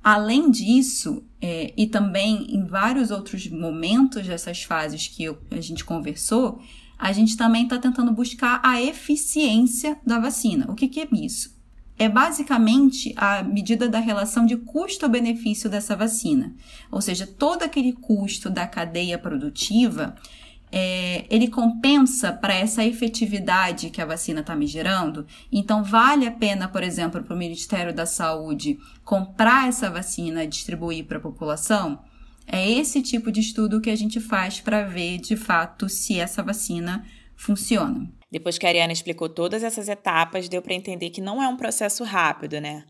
Além 0.00 0.52
disso, 0.52 1.24
é, 1.40 1.74
e 1.76 1.84
também 1.88 2.46
em 2.54 2.64
vários 2.64 3.10
outros 3.10 3.48
momentos 3.48 4.24
dessas 4.24 4.62
fases 4.62 5.08
que 5.08 5.24
eu, 5.24 5.36
a 5.50 5.60
gente 5.60 5.84
conversou, 5.84 6.62
a 6.96 7.10
gente 7.10 7.36
também 7.36 7.64
está 7.64 7.76
tentando 7.76 8.12
buscar 8.12 8.60
a 8.62 8.80
eficiência 8.80 9.98
da 10.06 10.20
vacina. 10.20 10.70
O 10.70 10.76
que, 10.76 10.86
que 10.86 11.00
é 11.00 11.08
isso? 11.12 11.58
É 11.98 12.08
basicamente 12.08 13.12
a 13.16 13.42
medida 13.42 13.88
da 13.88 13.98
relação 13.98 14.46
de 14.46 14.56
custo-benefício 14.56 15.68
dessa 15.68 15.96
vacina. 15.96 16.54
Ou 16.88 17.00
seja, 17.00 17.26
todo 17.26 17.64
aquele 17.64 17.94
custo 17.94 18.48
da 18.48 18.64
cadeia 18.64 19.18
produtiva 19.18 20.14
é, 20.76 21.24
ele 21.30 21.46
compensa 21.46 22.32
para 22.32 22.52
essa 22.52 22.84
efetividade 22.84 23.90
que 23.90 24.02
a 24.02 24.04
vacina 24.04 24.40
está 24.40 24.56
me 24.56 24.66
gerando. 24.66 25.24
Então, 25.52 25.84
vale 25.84 26.26
a 26.26 26.32
pena, 26.32 26.66
por 26.66 26.82
exemplo, 26.82 27.22
para 27.22 27.32
o 27.32 27.38
Ministério 27.38 27.94
da 27.94 28.04
Saúde 28.04 28.76
comprar 29.04 29.68
essa 29.68 29.88
vacina 29.88 30.42
e 30.42 30.48
distribuir 30.48 31.04
para 31.04 31.18
a 31.18 31.20
população? 31.20 32.02
É 32.44 32.68
esse 32.68 33.00
tipo 33.02 33.30
de 33.30 33.38
estudo 33.38 33.80
que 33.80 33.88
a 33.88 33.94
gente 33.94 34.18
faz 34.18 34.60
para 34.60 34.82
ver 34.82 35.18
de 35.18 35.36
fato 35.36 35.88
se 35.88 36.18
essa 36.18 36.42
vacina 36.42 37.06
funciona. 37.36 38.10
Depois 38.28 38.58
que 38.58 38.66
a 38.66 38.68
Ariana 38.68 38.92
explicou 38.92 39.28
todas 39.28 39.62
essas 39.62 39.88
etapas, 39.88 40.48
deu 40.48 40.60
para 40.60 40.74
entender 40.74 41.10
que 41.10 41.20
não 41.20 41.40
é 41.40 41.46
um 41.46 41.56
processo 41.56 42.02
rápido, 42.02 42.60
né? 42.60 42.84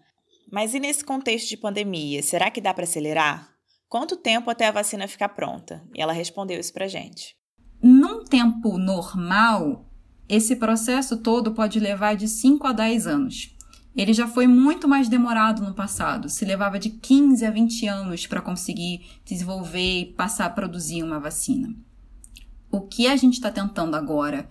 Mas 0.51 0.73
e 0.73 0.81
nesse 0.81 1.05
contexto 1.05 1.51
de 1.51 1.59
pandemia, 1.59 2.23
será 2.23 2.51
que 2.51 2.63
dá 2.63 2.73
para 2.73 2.85
acelerar? 2.85 3.47
Quanto 3.91 4.17
tempo 4.17 4.49
até 4.49 4.69
a 4.69 4.73
vacina 4.73 5.07
ficar 5.07 5.29
pronta? 5.29 5.87
E 5.95 6.01
ela 6.01 6.15
respondeu 6.15 6.59
isso 6.59 6.73
para 6.73 6.89
gente. 6.89 7.44
Num 7.87 8.25
tempo 8.25 8.79
normal, 8.79 9.85
esse 10.27 10.57
processo 10.57 11.19
todo 11.19 11.53
pode 11.53 11.79
levar 11.79 12.17
de 12.17 12.27
5 12.27 12.67
a 12.67 12.73
10 12.73 13.07
anos. 13.07 13.55
Ele 13.95 14.15
já 14.15 14.27
foi 14.27 14.47
muito 14.47 14.89
mais 14.89 15.07
demorado 15.07 15.63
no 15.63 15.75
passado, 15.75 16.31
se 16.31 16.47
levava 16.47 16.79
de 16.79 16.89
15 16.89 17.45
a 17.45 17.51
20 17.51 17.87
anos 17.87 18.27
para 18.27 18.41
conseguir 18.41 19.03
desenvolver 19.23 20.01
e 20.01 20.07
passar 20.07 20.47
a 20.47 20.51
produzir 20.51 21.03
uma 21.03 21.21
vacina. 21.21 21.77
O 22.71 22.81
que 22.81 23.07
a 23.07 23.17
gente 23.17 23.35
está 23.35 23.51
tentando 23.51 23.97
agora 23.97 24.49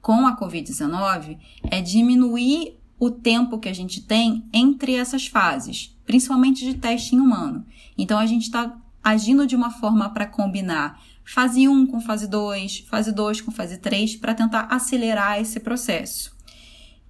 com 0.00 0.24
a 0.24 0.38
Covid-19 0.38 1.38
é 1.68 1.82
diminuir 1.82 2.78
o 3.00 3.10
tempo 3.10 3.58
que 3.58 3.68
a 3.68 3.74
gente 3.74 4.00
tem 4.00 4.48
entre 4.52 4.94
essas 4.94 5.26
fases, 5.26 5.98
principalmente 6.06 6.64
de 6.64 6.74
teste 6.74 7.16
em 7.16 7.18
humano. 7.18 7.66
Então 7.98 8.16
a 8.16 8.26
gente 8.26 8.42
está 8.42 8.78
agindo 9.02 9.44
de 9.44 9.56
uma 9.56 9.72
forma 9.72 10.08
para 10.10 10.24
combinar 10.24 11.00
fase 11.26 11.68
1 11.68 11.86
com 11.86 12.00
fase 12.00 12.26
2, 12.26 12.84
fase 12.88 13.12
2 13.12 13.40
com 13.40 13.50
fase 13.50 13.78
3, 13.78 14.16
para 14.16 14.34
tentar 14.34 14.68
acelerar 14.70 15.40
esse 15.40 15.58
processo. 15.60 16.36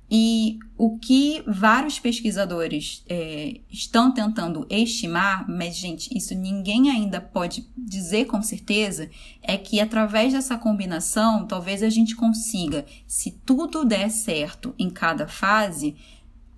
E 0.09 0.59
o 0.79 0.99
que 0.99 1.43
vários 1.47 1.99
pesquisadores 1.99 3.05
é, 3.09 3.61
estão 3.69 4.13
tentando 4.13 4.65
estimar, 4.71 5.45
mas, 5.49 5.77
gente, 5.77 6.17
isso 6.17 6.33
ninguém 6.35 6.91
ainda 6.91 7.21
pode 7.21 7.69
dizer 7.77 8.27
com 8.27 8.41
certeza, 8.41 9.11
é 9.43 9.57
que 9.57 9.81
através 9.81 10.33
dessa 10.33 10.57
combinação, 10.57 11.45
talvez 11.45 11.83
a 11.83 11.91
gente 11.91 12.15
consiga, 12.15 12.87
se 13.07 13.33
tudo 13.45 13.85
der 13.85 14.09
certo 14.11 14.75
em 14.79 14.89
cada 14.89 15.27
fase, 15.27 15.97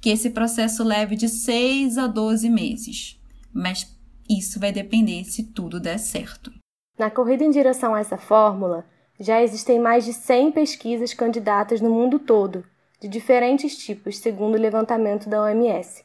que 0.01 0.11
esse 0.11 0.31
processo 0.31 0.85
leve 0.85 1.17
de 1.17 1.29
6 1.29 1.97
a 1.97 2.07
12 2.07 2.51
meses. 2.51 3.19
Mas 3.53 3.97
isso 4.29 4.61
vai 4.61 4.73
depender 4.73 5.25
se 5.25 5.43
tudo 5.43 5.81
der 5.81 5.99
certo. 5.99 6.53
Na 6.99 7.09
corrida 7.09 7.45
em 7.45 7.51
direção 7.51 7.95
a 7.95 8.01
essa 8.01 8.17
fórmula, 8.17 8.85
já 9.21 9.41
existem 9.41 9.79
mais 9.79 10.05
de 10.05 10.13
100 10.13 10.51
pesquisas 10.51 11.15
candidatas 11.15 11.81
no 11.81 11.91
mundo 11.91 12.19
todo 12.19 12.65
de 13.01 13.07
diferentes 13.07 13.79
tipos, 13.79 14.19
segundo 14.19 14.57
o 14.57 14.61
levantamento 14.61 15.29
da 15.29 15.43
OMS. 15.43 16.05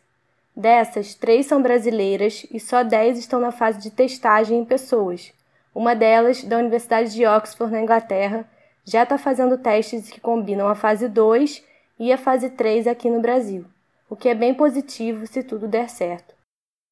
Dessas, 0.56 1.16
três 1.16 1.48
são 1.48 1.60
brasileiras 1.60 2.46
e 2.52 2.60
só 2.60 2.84
10 2.84 3.18
estão 3.18 3.40
na 3.40 3.52
fase 3.52 3.80
de 3.80 3.90
testagem 3.90 4.60
em 4.60 4.66
pessoas. 4.66 5.34
Uma 5.74 5.96
delas, 5.96 6.44
da 6.44 6.60
Universidade 6.60 7.12
de 7.12 7.26
Oxford, 7.26 7.74
na 7.74 7.82
Inglaterra, 7.82 8.48
já 8.86 9.02
está 9.02 9.18
fazendo 9.18 9.58
testes 9.58 10.12
que 10.12 10.22
combinam 10.22 10.68
a 10.68 10.76
fase 10.76 11.08
2 11.08 11.64
e 12.00 12.14
a 12.14 12.18
fase 12.20 12.52
3 12.52 12.86
aqui 12.86 13.10
no 13.10 13.20
Brasil, 13.20 13.66
o 14.08 14.16
que 14.16 14.30
é 14.30 14.36
bem 14.36 14.54
positivo 14.54 15.26
se 15.26 15.42
tudo 15.42 15.68
der 15.68 15.90
certo. 15.90 16.33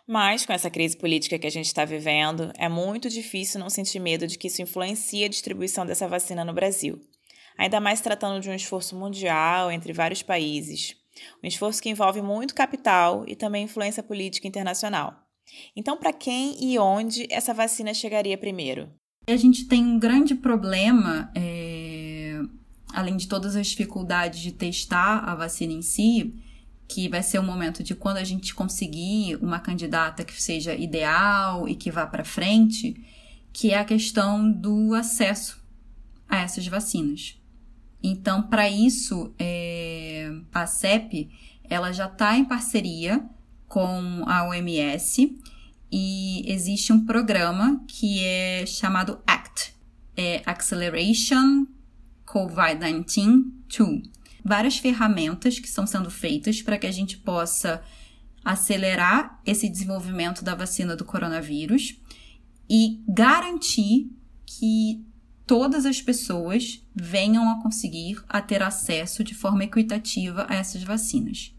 Mas, 0.08 0.46
com 0.46 0.54
essa 0.54 0.70
crise 0.70 0.98
política 0.98 1.40
que 1.40 1.48
a 1.48 1.52
gente 1.52 1.68
está 1.68 1.86
vivendo, 1.86 2.52
é 2.58 2.68
muito 2.68 3.10
difícil 3.10 3.60
não 3.60 3.70
sentir 3.70 4.00
medo 4.00 4.28
de 4.28 4.38
que 4.38 4.48
isso 4.48 4.62
influencie 4.62 5.24
a 5.24 5.30
distribuição 5.30 5.86
dessa 5.86 6.08
vacina 6.08 6.44
no 6.44 6.54
Brasil 6.54 7.00
ainda 7.62 7.80
mais 7.80 8.02
tratando 8.02 8.42
de 8.42 8.50
um 8.50 8.56
esforço 8.56 8.96
mundial 8.96 9.72
entre 9.72 9.94
vários 9.94 10.24
países, 10.24 10.96
um 11.44 11.48
esforço 11.48 11.82
que 11.82 11.90
envolve 11.90 12.22
muito 12.22 12.56
capital 12.56 13.24
e 13.28 13.36
também 13.36 13.66
influência 13.66 14.02
política 14.02 14.48
internacional. 14.48 15.14
Então, 15.76 15.98
para 15.98 16.12
quem 16.14 16.56
e 16.60 16.80
onde 16.80 17.28
essa 17.30 17.54
vacina 17.54 17.94
chegaria 17.94 18.38
primeiro? 18.38 18.90
A 19.28 19.36
gente 19.36 19.68
tem 19.68 19.86
um 19.86 20.00
grande 20.00 20.34
problema, 20.34 21.32
é, 21.36 22.40
além 22.94 23.16
de 23.16 23.28
todas 23.28 23.56
as 23.56 23.68
dificuldades 23.68 24.40
de 24.40 24.54
testar 24.54 25.20
a 25.20 25.36
vacina 25.36 25.74
em 25.74 25.82
si, 25.82 26.34
que 26.92 27.08
vai 27.08 27.24
ser 27.24 27.40
o 27.40 27.44
momento 27.44 27.82
de 27.82 27.96
quando 27.96 28.18
a 28.18 28.24
gente 28.24 28.54
conseguir 28.54 29.38
uma 29.38 29.60
candidata 29.60 30.26
que 30.26 30.42
seja 30.42 30.76
ideal 30.76 31.66
e 31.66 31.74
que 31.74 31.90
vá 31.90 32.06
para 32.06 32.26
frente, 32.26 33.02
que 33.54 33.72
é 33.72 33.80
a 33.80 33.86
questão 33.86 34.52
do 34.52 34.94
acesso 34.94 35.58
a 36.28 36.40
essas 36.40 36.68
vacinas. 36.68 37.40
Então, 38.04 38.42
para 38.42 38.70
isso, 38.70 39.34
é, 39.40 40.34
a 40.54 40.68
CEP 40.68 41.30
ela 41.70 41.94
já 41.94 42.08
está 42.08 42.38
em 42.38 42.44
parceria 42.44 43.24
com 43.70 44.26
a 44.28 44.50
OMS 44.50 45.40
e 45.90 46.44
existe 46.46 46.92
um 46.92 47.06
programa 47.06 47.82
que 47.88 48.22
é 48.22 48.66
chamado 48.66 49.18
ACT, 49.26 49.74
é 50.18 50.42
Acceleration 50.46 51.66
COVID-19 52.26 53.46
2. 53.70 54.21
Várias 54.44 54.78
ferramentas 54.78 55.60
que 55.60 55.68
estão 55.68 55.86
sendo 55.86 56.10
feitas 56.10 56.62
para 56.62 56.78
que 56.78 56.88
a 56.88 56.92
gente 56.92 57.18
possa 57.18 57.82
acelerar 58.44 59.40
esse 59.46 59.70
desenvolvimento 59.70 60.44
da 60.44 60.56
vacina 60.56 60.96
do 60.96 61.06
coronavírus 61.06 62.00
e 62.70 63.04
garantir 63.08 64.10
que 64.46 65.06
todas 65.46 65.86
as 65.86 66.02
pessoas 66.02 66.82
venham 66.96 67.50
a 67.50 67.62
conseguir 67.62 68.24
a 68.28 68.42
ter 68.42 68.64
acesso 68.64 69.24
de 69.24 69.36
forma 69.36 69.64
equitativa 69.64 70.46
a 70.50 70.56
essas 70.56 70.82
vacinas. 70.84 71.54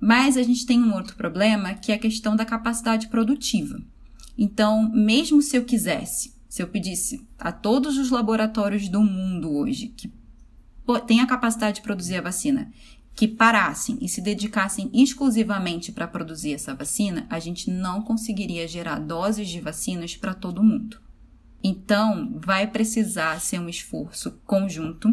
Mas 0.00 0.36
a 0.36 0.42
gente 0.42 0.66
tem 0.66 0.82
um 0.82 0.94
outro 0.94 1.16
problema 1.16 1.74
que 1.74 1.90
é 1.90 1.94
a 1.94 1.98
questão 1.98 2.36
da 2.36 2.44
capacidade 2.44 3.08
produtiva. 3.08 3.80
Então, 4.36 4.90
mesmo 4.90 5.40
se 5.40 5.56
eu 5.56 5.64
quisesse, 5.64 6.34
se 6.48 6.62
eu 6.62 6.68
pedisse 6.68 7.26
a 7.38 7.50
todos 7.50 7.96
os 7.96 8.10
laboratórios 8.10 8.88
do 8.88 9.02
mundo 9.02 9.50
hoje 9.50 9.88
que 9.88 10.12
têm 11.06 11.20
a 11.20 11.26
capacidade 11.26 11.76
de 11.76 11.82
produzir 11.82 12.16
a 12.16 12.22
vacina, 12.22 12.72
que 13.14 13.28
parassem 13.28 13.98
e 14.00 14.08
se 14.08 14.20
dedicassem 14.20 14.90
exclusivamente 14.92 15.92
para 15.92 16.08
produzir 16.08 16.52
essa 16.52 16.74
vacina, 16.74 17.26
a 17.30 17.38
gente 17.38 17.70
não 17.70 18.02
conseguiria 18.02 18.66
gerar 18.66 18.98
doses 18.98 19.48
de 19.48 19.60
vacinas 19.60 20.16
para 20.16 20.34
todo 20.34 20.62
mundo. 20.62 21.00
Então, 21.62 22.38
vai 22.44 22.66
precisar 22.66 23.40
ser 23.40 23.58
um 23.58 23.68
esforço 23.68 24.32
conjunto, 24.44 25.08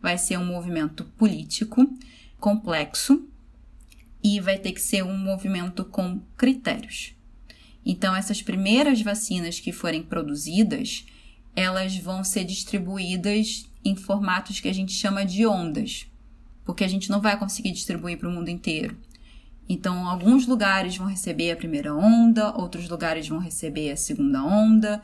vai 0.00 0.18
ser 0.18 0.38
um 0.38 0.46
movimento 0.46 1.04
político 1.16 1.84
complexo 2.38 3.26
e 4.22 4.38
vai 4.38 4.58
ter 4.58 4.72
que 4.72 4.80
ser 4.80 5.02
um 5.02 5.16
movimento 5.16 5.84
com 5.84 6.20
critérios. 6.36 7.14
Então, 7.84 8.14
essas 8.14 8.42
primeiras 8.42 9.00
vacinas 9.00 9.58
que 9.58 9.72
forem 9.72 10.02
produzidas, 10.02 11.06
elas 11.54 11.96
vão 11.96 12.22
ser 12.22 12.44
distribuídas 12.44 13.64
em 13.88 13.96
formatos 13.96 14.60
que 14.60 14.68
a 14.68 14.74
gente 14.74 14.92
chama 14.92 15.24
de 15.24 15.46
ondas. 15.46 16.06
porque 16.66 16.82
a 16.82 16.88
gente 16.88 17.08
não 17.08 17.20
vai 17.20 17.38
conseguir 17.38 17.70
distribuir 17.70 18.18
para 18.18 18.28
o 18.28 18.32
mundo 18.32 18.48
inteiro. 18.48 18.96
Então, 19.68 20.08
alguns 20.08 20.46
lugares 20.46 20.96
vão 20.96 21.06
receber 21.06 21.52
a 21.52 21.56
primeira 21.56 21.94
onda, 21.94 22.52
outros 22.56 22.88
lugares 22.88 23.26
vão 23.28 23.38
receber 23.38 23.90
a 23.92 23.96
segunda 23.96 24.42
onda, 24.42 25.00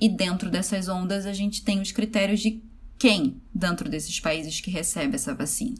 e 0.00 0.08
dentro 0.08 0.50
dessas 0.50 0.88
ondas 0.88 1.26
a 1.26 1.32
gente 1.32 1.62
tem 1.62 1.80
os 1.80 1.92
critérios 1.92 2.40
de 2.40 2.62
quem 2.98 3.40
dentro 3.54 3.88
desses 3.88 4.18
países 4.18 4.60
que 4.60 4.70
recebe 4.70 5.14
essa 5.14 5.34
vacina. 5.34 5.76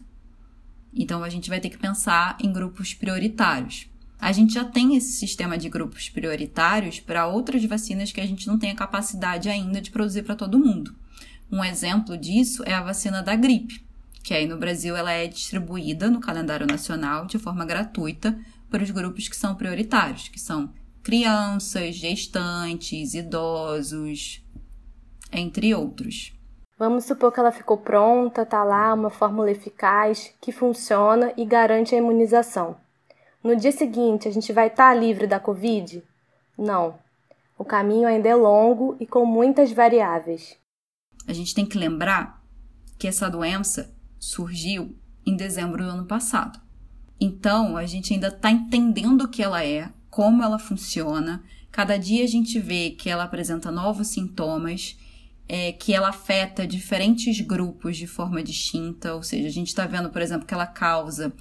Então, 0.95 1.25
a 1.25 1.31
gente 1.31 1.49
vai 1.49 1.61
ter 1.61 1.71
que 1.71 1.79
pensar 1.79 2.37
em 2.39 2.53
grupos 2.53 2.93
prioritários. 2.93 3.87
A 4.21 4.31
gente 4.33 4.53
já 4.53 4.65
tem 4.65 4.97
esse 4.97 5.13
sistema 5.13 5.57
de 5.57 5.69
grupos 5.69 6.11
prioritários 6.11 7.01
para 7.01 7.27
outras 7.27 7.65
vacinas 7.65 8.13
que 8.13 8.21
a 8.21 8.27
gente 8.27 8.47
não 8.47 8.59
tem 8.59 8.71
a 8.71 8.75
capacidade 8.75 9.49
ainda 9.49 9.81
de 9.81 9.91
produzir 9.91 10.23
para 10.23 10.37
todo 10.37 10.59
mundo. 10.59 10.95
Um 11.53 11.63
exemplo 11.63 12.17
disso 12.17 12.63
é 12.65 12.73
a 12.73 12.81
vacina 12.81 13.23
da 13.23 13.37
gripe, 13.37 13.87
que 14.25 14.33
aí 14.33 14.47
no 14.47 14.57
Brasil 14.57 14.97
ela 14.97 15.13
é 15.13 15.27
distribuída 15.27 16.09
no 16.09 16.19
calendário 16.19 16.67
nacional 16.67 17.27
de 17.27 17.39
forma 17.39 17.67
gratuita 17.67 18.35
para 18.71 18.83
os 18.83 18.91
grupos 18.91 19.29
que 19.29 19.37
são 19.37 19.55
prioritários, 19.55 20.29
que 20.29 20.41
são 20.41 20.73
crianças, 21.03 21.97
gestantes, 21.97 23.13
idosos, 23.13 24.43
entre 25.31 25.75
outros. 25.75 26.33
Vamos 26.79 27.05
supor 27.05 27.31
que 27.31 27.39
ela 27.39 27.53
ficou 27.53 27.77
pronta, 27.77 28.47
tá 28.47 28.65
lá, 28.65 28.95
uma 28.95 29.11
fórmula 29.11 29.51
eficaz 29.51 30.33
que 30.41 30.53
funciona 30.53 31.35
e 31.37 31.45
garante 31.45 31.95
a 31.95 31.99
imunização. 31.99 32.77
No 33.45 33.55
dia 33.55 33.73
seguinte, 33.73 34.27
a 34.27 34.31
gente 34.31 34.55
vai 34.55 34.69
estar 34.69 34.95
tá 34.95 34.99
livre 34.99 35.27
da 35.27 35.39
Covid? 35.39 36.03
Não. 36.57 36.95
O 37.59 37.65
caminho 37.65 38.09
ainda 38.09 38.27
é 38.27 38.35
longo 38.35 38.97
e 38.99 39.07
com 39.07 39.27
muitas 39.27 39.71
variáveis. 39.71 40.62
A 41.27 41.33
gente 41.33 41.55
tem 41.55 41.65
que 41.65 41.79
lembrar 41.79 42.43
que 42.99 43.09
essa 43.09 43.29
doença 43.29 43.95
surgiu 44.19 44.97
em 45.25 45.37
dezembro 45.37 45.85
do 45.85 45.91
ano 45.91 46.07
passado. 46.07 46.61
Então, 47.21 47.77
a 47.77 47.87
gente 47.87 48.13
ainda 48.13 48.29
está 48.29 48.51
entendendo 48.51 49.23
o 49.23 49.29
que 49.29 49.43
ela 49.43 49.65
é, 49.65 49.91
como 50.11 50.43
ela 50.43 50.59
funciona. 50.59 51.43
Cada 51.71 51.97
dia 51.97 52.25
a 52.25 52.27
gente 52.27 52.59
vê 52.59 52.91
que 52.91 53.09
ela 53.09 53.25
apresenta 53.25 53.71
novos 53.71 54.09
sintomas, 54.09 54.99
é, 55.49 55.73
que 55.73 55.95
ela 55.95 56.09
afeta 56.09 56.67
diferentes 56.67 57.41
grupos 57.41 57.97
de 57.97 58.07
forma 58.07 58.43
distinta. 58.43 59.15
Ou 59.15 59.23
seja, 59.23 59.49
a 59.49 59.53
gente 59.53 59.69
está 59.69 59.87
vendo, 59.87 60.11
por 60.11 60.21
exemplo, 60.21 60.47
que 60.47 60.55
ela 60.55 60.67
causa 60.67 61.33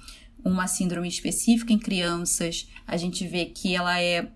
uma 0.44 0.66
síndrome 0.66 1.08
específica 1.08 1.72
em 1.72 1.78
crianças, 1.78 2.68
a 2.86 2.96
gente 2.96 3.26
vê 3.26 3.46
que 3.46 3.74
ela 3.74 4.00
é 4.00 4.32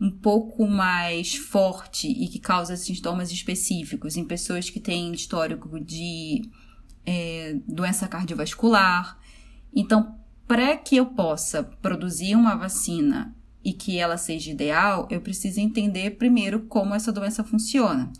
um 0.00 0.10
pouco 0.10 0.66
mais 0.66 1.34
forte 1.34 2.08
e 2.08 2.28
que 2.28 2.38
causa 2.38 2.76
sintomas 2.76 3.32
específicos 3.32 4.16
em 4.16 4.24
pessoas 4.24 4.70
que 4.70 4.78
têm 4.78 5.12
histórico 5.12 5.80
de 5.80 6.48
é, 7.04 7.56
doença 7.66 8.06
cardiovascular. 8.06 9.18
Então, 9.74 10.16
para 10.46 10.76
que 10.76 10.96
eu 10.96 11.06
possa 11.06 11.62
produzir 11.62 12.36
uma 12.36 12.54
vacina 12.54 13.34
e 13.64 13.72
que 13.72 13.98
ela 13.98 14.16
seja 14.16 14.50
ideal, 14.50 15.08
eu 15.10 15.20
preciso 15.20 15.60
entender 15.60 16.12
primeiro 16.12 16.62
como 16.66 16.94
essa 16.94 17.12
doença 17.12 17.42
funciona. 17.42 18.12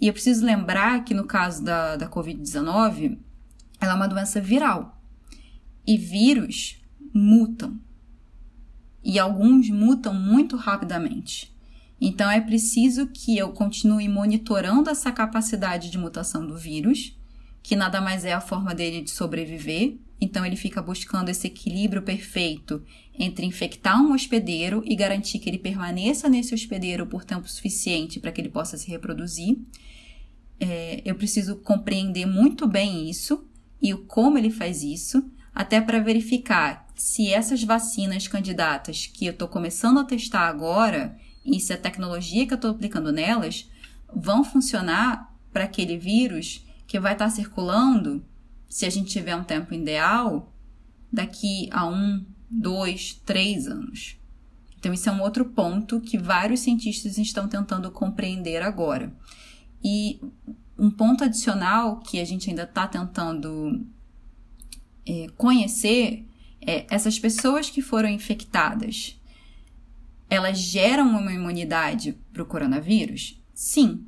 E 0.00 0.06
eu 0.06 0.12
preciso 0.12 0.44
lembrar 0.44 1.04
que 1.04 1.14
no 1.14 1.26
caso 1.26 1.64
da, 1.64 1.96
da 1.96 2.08
Covid-19, 2.08 3.18
ela 3.80 3.92
é 3.92 3.94
uma 3.94 4.08
doença 4.08 4.40
viral. 4.40 5.00
E 5.86 5.96
vírus 5.96 6.78
mutam. 7.12 7.80
E 9.08 9.20
alguns 9.20 9.70
mutam 9.70 10.12
muito 10.12 10.56
rapidamente. 10.56 11.54
Então 12.00 12.28
é 12.28 12.40
preciso 12.40 13.06
que 13.06 13.38
eu 13.38 13.50
continue 13.52 14.08
monitorando 14.08 14.90
essa 14.90 15.12
capacidade 15.12 15.90
de 15.90 15.96
mutação 15.96 16.44
do 16.44 16.56
vírus, 16.56 17.16
que 17.62 17.76
nada 17.76 18.00
mais 18.00 18.24
é 18.24 18.32
a 18.32 18.40
forma 18.40 18.74
dele 18.74 19.00
de 19.02 19.10
sobreviver. 19.10 19.96
Então 20.20 20.44
ele 20.44 20.56
fica 20.56 20.82
buscando 20.82 21.28
esse 21.28 21.46
equilíbrio 21.46 22.02
perfeito 22.02 22.82
entre 23.16 23.46
infectar 23.46 24.02
um 24.02 24.12
hospedeiro 24.12 24.82
e 24.84 24.96
garantir 24.96 25.38
que 25.38 25.48
ele 25.48 25.58
permaneça 25.58 26.28
nesse 26.28 26.52
hospedeiro 26.52 27.06
por 27.06 27.24
tempo 27.24 27.48
suficiente 27.48 28.18
para 28.18 28.32
que 28.32 28.40
ele 28.40 28.48
possa 28.48 28.76
se 28.76 28.90
reproduzir. 28.90 29.56
É, 30.58 31.00
eu 31.04 31.14
preciso 31.14 31.54
compreender 31.54 32.26
muito 32.26 32.66
bem 32.66 33.08
isso 33.08 33.46
e 33.80 33.94
o 33.94 33.98
como 33.98 34.36
ele 34.36 34.50
faz 34.50 34.82
isso 34.82 35.30
até 35.56 35.80
para 35.80 35.98
verificar 35.98 36.86
se 36.94 37.32
essas 37.32 37.64
vacinas 37.64 38.28
candidatas 38.28 39.06
que 39.06 39.24
eu 39.24 39.32
estou 39.32 39.48
começando 39.48 39.98
a 39.98 40.04
testar 40.04 40.48
agora 40.48 41.16
e 41.46 41.58
se 41.58 41.72
a 41.72 41.78
tecnologia 41.78 42.46
que 42.46 42.52
eu 42.52 42.56
estou 42.56 42.72
aplicando 42.72 43.10
nelas 43.10 43.66
vão 44.14 44.44
funcionar 44.44 45.34
para 45.50 45.64
aquele 45.64 45.96
vírus 45.96 46.62
que 46.86 47.00
vai 47.00 47.14
estar 47.14 47.24
tá 47.24 47.30
circulando, 47.30 48.22
se 48.68 48.84
a 48.84 48.90
gente 48.90 49.08
tiver 49.08 49.34
um 49.34 49.44
tempo 49.44 49.72
ideal, 49.72 50.52
daqui 51.10 51.70
a 51.72 51.88
um, 51.88 52.22
dois, 52.50 53.14
três 53.24 53.66
anos. 53.66 54.18
Então, 54.78 54.92
isso 54.92 55.08
é 55.08 55.12
um 55.12 55.22
outro 55.22 55.46
ponto 55.46 56.02
que 56.02 56.18
vários 56.18 56.60
cientistas 56.60 57.16
estão 57.16 57.48
tentando 57.48 57.90
compreender 57.90 58.62
agora. 58.62 59.10
E 59.82 60.20
um 60.78 60.90
ponto 60.90 61.24
adicional 61.24 62.00
que 62.00 62.20
a 62.20 62.24
gente 62.26 62.50
ainda 62.50 62.64
está 62.64 62.86
tentando 62.86 63.86
é, 65.06 65.28
conhecer 65.36 66.26
é, 66.60 66.86
essas 66.90 67.18
pessoas 67.18 67.70
que 67.70 67.80
foram 67.80 68.08
infectadas, 68.08 69.18
elas 70.28 70.58
geram 70.58 71.08
uma 71.08 71.32
imunidade 71.32 72.18
para 72.32 72.42
o 72.42 72.46
coronavírus? 72.46 73.40
Sim. 73.54 74.04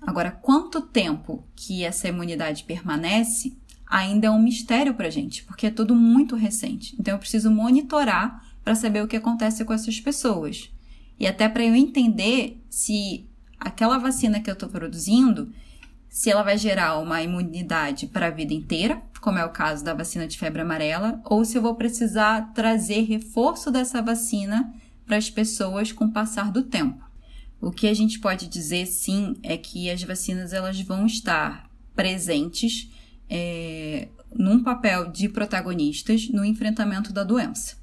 Agora, 0.00 0.30
quanto 0.30 0.80
tempo 0.80 1.44
que 1.56 1.82
essa 1.84 2.08
imunidade 2.08 2.64
permanece 2.64 3.56
ainda 3.86 4.28
é 4.28 4.30
um 4.30 4.40
mistério 4.42 4.94
para 4.94 5.08
a 5.08 5.10
gente, 5.10 5.44
porque 5.44 5.66
é 5.66 5.70
tudo 5.70 5.94
muito 5.94 6.36
recente. 6.36 6.94
Então, 6.98 7.14
eu 7.14 7.18
preciso 7.18 7.50
monitorar 7.50 8.44
para 8.62 8.74
saber 8.74 9.02
o 9.02 9.08
que 9.08 9.16
acontece 9.16 9.64
com 9.64 9.72
essas 9.72 10.00
pessoas. 10.00 10.70
E 11.18 11.26
até 11.26 11.48
para 11.48 11.64
eu 11.64 11.74
entender 11.74 12.60
se 12.68 13.26
aquela 13.58 13.98
vacina 13.98 14.40
que 14.40 14.50
eu 14.50 14.54
estou 14.54 14.68
produzindo 14.68 15.52
se 16.08 16.30
ela 16.30 16.42
vai 16.42 16.56
gerar 16.56 16.98
uma 16.98 17.22
imunidade 17.22 18.06
para 18.06 18.26
a 18.26 18.30
vida 18.30 18.54
inteira, 18.54 19.02
como 19.20 19.38
é 19.38 19.44
o 19.44 19.50
caso 19.50 19.84
da 19.84 19.92
vacina 19.92 20.26
de 20.26 20.38
febre 20.38 20.62
amarela, 20.62 21.20
ou 21.24 21.44
se 21.44 21.58
eu 21.58 21.62
vou 21.62 21.74
precisar 21.74 22.52
trazer 22.54 23.02
reforço 23.02 23.70
dessa 23.70 24.00
vacina 24.00 24.72
para 25.04 25.16
as 25.16 25.28
pessoas 25.30 25.92
com 25.92 26.06
o 26.06 26.12
passar 26.12 26.50
do 26.50 26.62
tempo. 26.62 27.04
O 27.60 27.70
que 27.70 27.86
a 27.88 27.94
gente 27.94 28.18
pode 28.18 28.48
dizer 28.48 28.86
sim 28.86 29.36
é 29.42 29.56
que 29.56 29.90
as 29.90 30.02
vacinas 30.02 30.52
elas 30.52 30.80
vão 30.80 31.06
estar 31.06 31.70
presentes 31.94 32.90
é, 33.28 34.08
num 34.34 34.62
papel 34.62 35.10
de 35.10 35.28
protagonistas 35.28 36.28
no 36.28 36.44
enfrentamento 36.44 37.12
da 37.12 37.24
doença. 37.24 37.76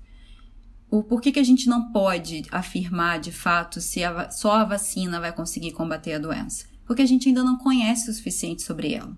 O 0.89 1.01
por 1.01 1.21
que, 1.21 1.31
que 1.31 1.39
a 1.39 1.43
gente 1.43 1.67
não 1.67 1.91
pode 1.91 2.43
afirmar 2.51 3.19
de 3.19 3.31
fato 3.31 3.81
se 3.81 4.03
a, 4.03 4.29
só 4.29 4.57
a 4.57 4.63
vacina 4.63 5.19
vai 5.19 5.33
conseguir 5.33 5.71
combater 5.71 6.13
a 6.13 6.19
doença? 6.19 6.72
Porque 6.85 7.01
a 7.01 7.05
gente 7.05 7.27
ainda 7.27 7.43
não 7.43 7.57
conhece 7.57 8.09
o 8.09 8.13
suficiente 8.13 8.61
sobre 8.61 8.93
ela. 8.93 9.17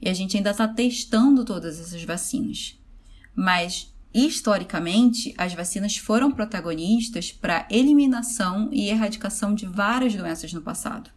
E 0.00 0.08
a 0.08 0.14
gente 0.14 0.36
ainda 0.36 0.50
está 0.50 0.66
testando 0.66 1.44
todas 1.44 1.78
essas 1.78 2.02
vacinas. 2.04 2.78
Mas, 3.34 3.92
historicamente, 4.12 5.34
as 5.36 5.52
vacinas 5.52 5.96
foram 5.96 6.32
protagonistas 6.32 7.30
para 7.30 7.66
eliminação 7.70 8.70
e 8.72 8.88
erradicação 8.88 9.54
de 9.54 9.66
várias 9.66 10.14
doenças 10.14 10.52
no 10.52 10.62
passado. 10.62 11.10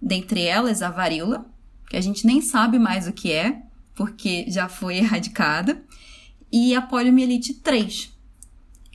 Dentre 0.00 0.42
elas, 0.42 0.82
a 0.82 0.90
varíola, 0.90 1.46
que 1.88 1.96
a 1.96 2.00
gente 2.00 2.26
nem 2.26 2.40
sabe 2.40 2.78
mais 2.78 3.08
o 3.08 3.12
que 3.12 3.32
é, 3.32 3.62
porque 3.94 4.44
já 4.48 4.68
foi 4.68 4.98
erradicada, 4.98 5.82
e 6.52 6.74
a 6.74 6.82
poliomielite 6.82 7.54
3, 7.54 8.13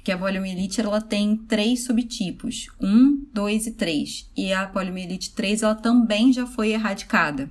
que 0.03 0.12
a 0.12 0.17
poliomielite 0.17 0.79
ela 0.81 1.01
tem 1.01 1.35
três 1.35 1.83
subtipos, 1.83 2.67
1, 2.81 3.27
2 3.33 3.67
e 3.67 3.71
3. 3.71 4.31
E 4.35 4.53
a 4.53 4.67
poliomielite 4.67 5.31
3 5.33 5.63
ela 5.63 5.75
também 5.75 6.31
já 6.31 6.45
foi 6.45 6.71
erradicada. 6.71 7.49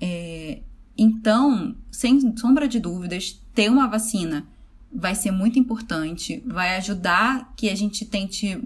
É, 0.00 0.62
então, 0.96 1.76
sem 1.90 2.36
sombra 2.36 2.66
de 2.66 2.80
dúvidas, 2.80 3.40
ter 3.54 3.70
uma 3.70 3.86
vacina 3.86 4.46
vai 4.92 5.14
ser 5.14 5.30
muito 5.30 5.58
importante, 5.58 6.42
vai 6.46 6.76
ajudar 6.76 7.52
que 7.56 7.68
a 7.68 7.74
gente 7.76 8.04
tente 8.04 8.60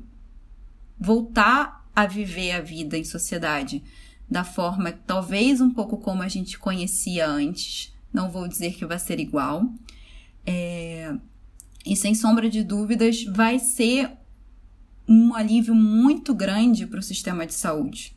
voltar 0.99 1.87
a 1.95 2.07
viver 2.07 2.53
a 2.53 2.61
vida 2.61 2.97
em 2.97 3.05
sociedade 3.05 3.83
da 4.29 4.43
forma 4.43 4.91
talvez 5.07 5.61
um 5.61 5.71
pouco 5.71 5.99
como 5.99 6.23
a 6.23 6.29
gente 6.29 6.59
conhecia 6.59 7.29
antes. 7.29 7.93
Não 8.13 8.31
vou 8.31 8.49
dizer 8.49 8.75
que 8.75 8.87
vai 8.87 8.99
ser 8.99 9.21
igual. 9.21 9.71
É, 10.47 11.15
e 11.85 11.95
sem 11.95 12.15
sombra 12.15 12.49
de 12.49 12.63
dúvidas 12.63 13.25
vai 13.25 13.59
ser 13.59 14.11
um 15.09 15.35
alívio 15.35 15.75
muito 15.75 16.35
grande 16.35 16.87
para 16.87 16.99
o 16.99 17.03
sistema 17.03 17.47
de 17.47 17.55
saúde 17.55 18.17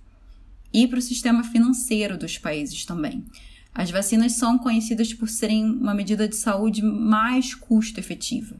e 0.73 0.87
para 0.87 0.99
o 0.99 1.01
sistema 1.01 1.43
financeiro 1.43 2.17
dos 2.17 2.37
países 2.37 2.85
também. 2.85 3.25
As 3.73 3.91
vacinas 3.91 4.33
são 4.33 4.57
conhecidas 4.57 5.13
por 5.13 5.29
serem 5.29 5.65
uma 5.65 5.93
medida 5.93 6.27
de 6.27 6.35
saúde 6.35 6.81
mais 6.81 7.53
custo-efetiva. 7.53 8.55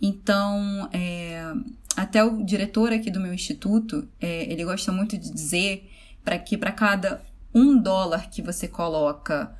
Então, 0.00 0.88
é, 0.92 1.52
até 1.96 2.24
o 2.24 2.42
diretor 2.42 2.92
aqui 2.92 3.10
do 3.10 3.20
meu 3.20 3.34
instituto, 3.34 4.08
é, 4.20 4.50
ele 4.50 4.64
gosta 4.64 4.90
muito 4.90 5.18
de 5.18 5.30
dizer 5.30 5.90
para 6.24 6.38
que 6.38 6.56
para 6.56 6.72
cada 6.72 7.22
um 7.54 7.76
dólar 7.76 8.30
que 8.30 8.40
você 8.40 8.66
coloca 8.66 9.54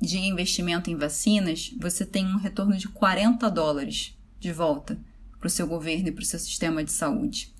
de 0.00 0.18
investimento 0.18 0.90
em 0.90 0.96
vacinas, 0.96 1.72
você 1.78 2.04
tem 2.04 2.26
um 2.26 2.38
retorno 2.38 2.76
de 2.76 2.88
40 2.88 3.50
dólares 3.50 4.15
de 4.46 4.52
volta 4.52 4.98
para 5.38 5.48
o 5.48 5.50
seu 5.50 5.66
governo 5.66 6.08
e 6.08 6.12
para 6.12 6.22
o 6.22 6.26
seu 6.26 6.38
sistema 6.38 6.84
de 6.84 6.92
saúde. 6.92 7.52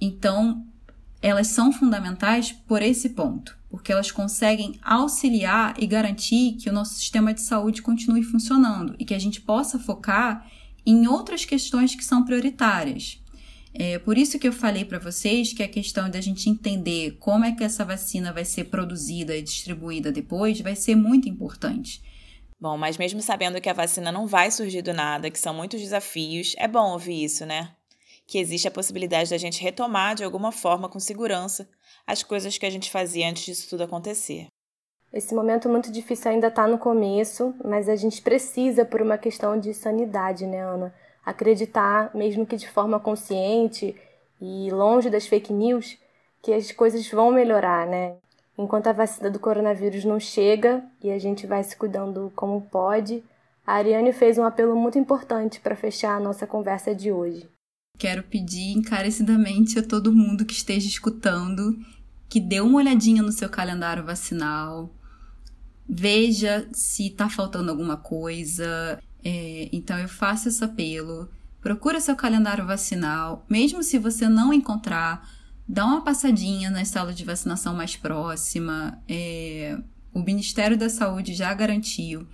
Então, 0.00 0.64
elas 1.20 1.48
são 1.48 1.72
fundamentais 1.72 2.52
por 2.52 2.80
esse 2.80 3.10
ponto, 3.10 3.58
porque 3.68 3.92
elas 3.92 4.10
conseguem 4.10 4.78
auxiliar 4.82 5.74
e 5.78 5.86
garantir 5.86 6.52
que 6.52 6.70
o 6.70 6.72
nosso 6.72 6.94
sistema 6.94 7.34
de 7.34 7.42
saúde 7.42 7.82
continue 7.82 8.22
funcionando 8.22 8.94
e 8.98 9.04
que 9.04 9.14
a 9.14 9.18
gente 9.18 9.40
possa 9.40 9.78
focar 9.78 10.50
em 10.86 11.06
outras 11.06 11.44
questões 11.44 11.94
que 11.94 12.04
são 12.04 12.24
prioritárias. 12.24 13.20
É 13.74 13.98
por 13.98 14.16
isso 14.16 14.38
que 14.38 14.48
eu 14.48 14.52
falei 14.52 14.84
para 14.84 14.98
vocês 14.98 15.52
que 15.52 15.62
a 15.62 15.68
questão 15.68 16.08
da 16.08 16.20
gente 16.20 16.48
entender 16.48 17.16
como 17.20 17.44
é 17.44 17.52
que 17.52 17.62
essa 17.62 17.84
vacina 17.84 18.32
vai 18.32 18.44
ser 18.44 18.64
produzida 18.64 19.36
e 19.36 19.42
distribuída 19.42 20.10
depois 20.10 20.60
vai 20.60 20.74
ser 20.74 20.96
muito 20.96 21.28
importante. 21.28 22.02
Bom, 22.60 22.76
mas 22.76 22.98
mesmo 22.98 23.22
sabendo 23.22 23.58
que 23.58 23.70
a 23.70 23.72
vacina 23.72 24.12
não 24.12 24.26
vai 24.26 24.50
surgir 24.50 24.82
do 24.82 24.92
nada, 24.92 25.30
que 25.30 25.38
são 25.38 25.54
muitos 25.54 25.80
desafios, 25.80 26.54
é 26.58 26.68
bom 26.68 26.92
ouvir 26.92 27.24
isso, 27.24 27.46
né? 27.46 27.74
Que 28.26 28.38
existe 28.38 28.68
a 28.68 28.70
possibilidade 28.70 29.30
da 29.30 29.38
gente 29.38 29.62
retomar 29.62 30.14
de 30.14 30.22
alguma 30.22 30.52
forma 30.52 30.88
com 30.88 31.00
segurança 31.00 31.66
as 32.06 32.22
coisas 32.22 32.58
que 32.58 32.66
a 32.66 32.70
gente 32.70 32.90
fazia 32.90 33.28
antes 33.28 33.44
disso 33.44 33.70
tudo 33.70 33.84
acontecer. 33.84 34.48
Esse 35.12 35.34
momento 35.34 35.68
muito 35.68 35.90
difícil 35.90 36.30
ainda 36.30 36.48
está 36.48 36.66
no 36.66 36.76
começo, 36.78 37.54
mas 37.64 37.88
a 37.88 37.96
gente 37.96 38.20
precisa, 38.20 38.84
por 38.84 39.00
uma 39.00 39.16
questão 39.16 39.58
de 39.58 39.72
sanidade, 39.72 40.46
né, 40.46 40.60
Ana? 40.60 40.94
Acreditar, 41.24 42.14
mesmo 42.14 42.44
que 42.46 42.56
de 42.56 42.68
forma 42.68 43.00
consciente 43.00 43.96
e 44.40 44.70
longe 44.70 45.08
das 45.08 45.26
fake 45.26 45.52
news, 45.52 45.98
que 46.42 46.52
as 46.52 46.70
coisas 46.72 47.08
vão 47.10 47.32
melhorar, 47.32 47.86
né? 47.86 48.16
Enquanto 48.60 48.88
a 48.88 48.92
vacina 48.92 49.30
do 49.30 49.38
coronavírus 49.38 50.04
não 50.04 50.20
chega 50.20 50.84
e 51.02 51.10
a 51.10 51.18
gente 51.18 51.46
vai 51.46 51.64
se 51.64 51.74
cuidando 51.74 52.30
como 52.36 52.60
pode, 52.60 53.24
a 53.66 53.72
Ariane 53.72 54.12
fez 54.12 54.36
um 54.36 54.44
apelo 54.44 54.76
muito 54.76 54.98
importante 54.98 55.58
para 55.60 55.74
fechar 55.74 56.14
a 56.14 56.20
nossa 56.20 56.46
conversa 56.46 56.94
de 56.94 57.10
hoje. 57.10 57.48
Quero 57.96 58.22
pedir 58.22 58.76
encarecidamente 58.76 59.78
a 59.78 59.82
todo 59.82 60.12
mundo 60.12 60.44
que 60.44 60.52
esteja 60.52 60.86
escutando 60.86 61.74
que 62.28 62.38
dê 62.38 62.60
uma 62.60 62.76
olhadinha 62.76 63.22
no 63.22 63.32
seu 63.32 63.48
calendário 63.48 64.04
vacinal, 64.04 64.94
veja 65.88 66.68
se 66.70 67.06
está 67.06 67.30
faltando 67.30 67.70
alguma 67.70 67.96
coisa. 67.96 69.02
É, 69.24 69.70
então 69.72 69.98
eu 69.98 70.08
faço 70.08 70.48
esse 70.48 70.62
apelo. 70.62 71.30
Procura 71.62 71.98
seu 71.98 72.14
calendário 72.14 72.66
vacinal, 72.66 73.46
mesmo 73.48 73.82
se 73.82 73.98
você 73.98 74.28
não 74.28 74.52
encontrar, 74.52 75.26
dá 75.72 75.84
uma 75.84 76.02
passadinha 76.02 76.70
na 76.70 76.84
sala 76.84 77.12
de 77.12 77.24
vacinação 77.24 77.74
mais 77.74 77.96
próxima. 77.96 79.00
É, 79.08 79.78
o 80.12 80.20
Ministério 80.20 80.76
da 80.76 80.88
Saúde 80.88 81.34
já 81.34 81.52
garantiu, 81.54 82.26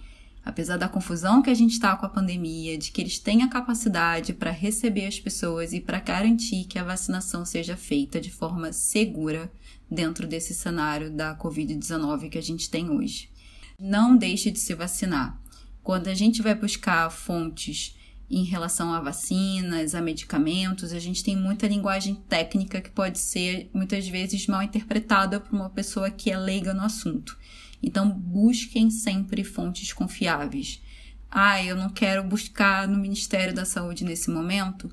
apesar 0.44 0.76
da 0.76 0.88
confusão 0.88 1.42
que 1.42 1.50
a 1.50 1.54
gente 1.54 1.72
está 1.72 1.96
com 1.96 2.06
a 2.06 2.08
pandemia, 2.08 2.78
de 2.78 2.90
que 2.90 3.00
eles 3.00 3.18
têm 3.18 3.42
a 3.42 3.48
capacidade 3.48 4.32
para 4.32 4.50
receber 4.50 5.06
as 5.06 5.20
pessoas 5.20 5.72
e 5.72 5.80
para 5.80 6.00
garantir 6.00 6.64
que 6.64 6.78
a 6.78 6.84
vacinação 6.84 7.44
seja 7.44 7.76
feita 7.76 8.20
de 8.20 8.30
forma 8.30 8.72
segura 8.72 9.52
dentro 9.90 10.26
desse 10.26 10.54
cenário 10.54 11.10
da 11.10 11.36
Covid-19 11.36 12.30
que 12.30 12.38
a 12.38 12.42
gente 12.42 12.70
tem 12.70 12.90
hoje 12.90 13.36
não 13.78 14.16
deixe 14.16 14.50
de 14.50 14.58
se 14.58 14.74
vacinar. 14.74 15.40
Quando 15.82 16.08
a 16.08 16.14
gente 16.14 16.42
vai 16.42 16.54
buscar 16.54 17.10
fontes 17.10 17.95
em 18.28 18.44
relação 18.44 18.92
a 18.92 19.00
vacinas, 19.00 19.94
a 19.94 20.00
medicamentos, 20.00 20.92
a 20.92 20.98
gente 20.98 21.22
tem 21.22 21.36
muita 21.36 21.68
linguagem 21.68 22.14
técnica 22.28 22.80
que 22.80 22.90
pode 22.90 23.18
ser 23.18 23.70
muitas 23.72 24.08
vezes 24.08 24.46
mal 24.46 24.62
interpretada 24.62 25.38
por 25.38 25.54
uma 25.54 25.70
pessoa 25.70 26.10
que 26.10 26.30
é 26.30 26.38
leiga 26.38 26.74
no 26.74 26.82
assunto. 26.82 27.38
Então, 27.82 28.10
busquem 28.10 28.90
sempre 28.90 29.44
fontes 29.44 29.92
confiáveis. 29.92 30.82
Ah, 31.30 31.62
eu 31.62 31.76
não 31.76 31.88
quero 31.88 32.24
buscar 32.24 32.88
no 32.88 32.98
Ministério 32.98 33.54
da 33.54 33.64
Saúde 33.64 34.04
nesse 34.04 34.30
momento. 34.30 34.90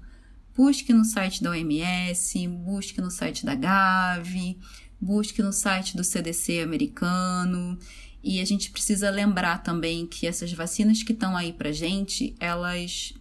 Busque 0.56 0.93
no 0.93 1.04
site 1.04 1.41
da 1.41 1.52
OMS, 1.52 2.48
busque 2.48 3.02
no 3.02 3.10
site 3.10 3.43
da 3.43 3.56
Gavi, 3.56 4.60
busque 5.02 5.41
no 5.41 5.52
site 5.52 5.98
do 5.98 6.04
CDC 6.04 6.62
americano. 6.62 7.80
E 8.24 8.39
a 8.39 8.46
gente 8.46 8.69
precisa 8.69 9.10
lembrar 9.10 9.63
também 9.63 10.06
que 10.06 10.28
essas 10.28 10.54
vacinas 10.54 11.02
que 11.02 11.13
estão 11.13 11.36
aí 11.36 11.52
pra 11.52 11.72
gente, 11.72 12.36
elas 12.39 13.13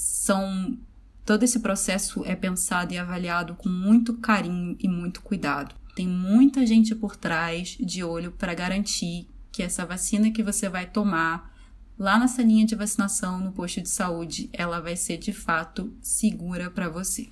são. 0.00 0.78
Todo 1.26 1.42
esse 1.42 1.60
processo 1.60 2.24
é 2.24 2.34
pensado 2.34 2.92
e 2.92 2.98
avaliado 2.98 3.54
com 3.54 3.68
muito 3.68 4.14
carinho 4.14 4.74
e 4.80 4.88
muito 4.88 5.20
cuidado. 5.20 5.74
Tem 5.94 6.08
muita 6.08 6.66
gente 6.66 6.94
por 6.94 7.14
trás 7.14 7.76
de 7.78 8.02
olho 8.02 8.32
para 8.32 8.54
garantir 8.54 9.28
que 9.52 9.62
essa 9.62 9.84
vacina 9.84 10.30
que 10.30 10.42
você 10.42 10.68
vai 10.68 10.86
tomar 10.86 11.54
lá 11.98 12.18
na 12.18 12.26
salinha 12.26 12.64
de 12.64 12.74
vacinação 12.74 13.38
no 13.38 13.52
posto 13.52 13.82
de 13.82 13.90
saúde, 13.90 14.48
ela 14.52 14.80
vai 14.80 14.96
ser 14.96 15.18
de 15.18 15.32
fato 15.32 15.92
segura 16.00 16.70
para 16.70 16.88
você. 16.88 17.28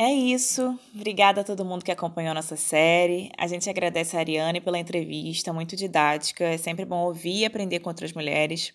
É 0.00 0.12
isso. 0.12 0.78
Obrigada 0.94 1.40
a 1.40 1.44
todo 1.44 1.64
mundo 1.64 1.84
que 1.84 1.90
acompanhou 1.90 2.32
nossa 2.32 2.54
série. 2.54 3.32
A 3.36 3.48
gente 3.48 3.68
agradece 3.68 4.16
a 4.16 4.20
Ariane 4.20 4.60
pela 4.60 4.78
entrevista, 4.78 5.52
muito 5.52 5.74
didática. 5.74 6.44
É 6.44 6.56
sempre 6.56 6.84
bom 6.84 6.98
ouvir 6.98 7.40
e 7.40 7.44
aprender 7.44 7.80
com 7.80 7.90
outras 7.90 8.12
mulheres. 8.12 8.72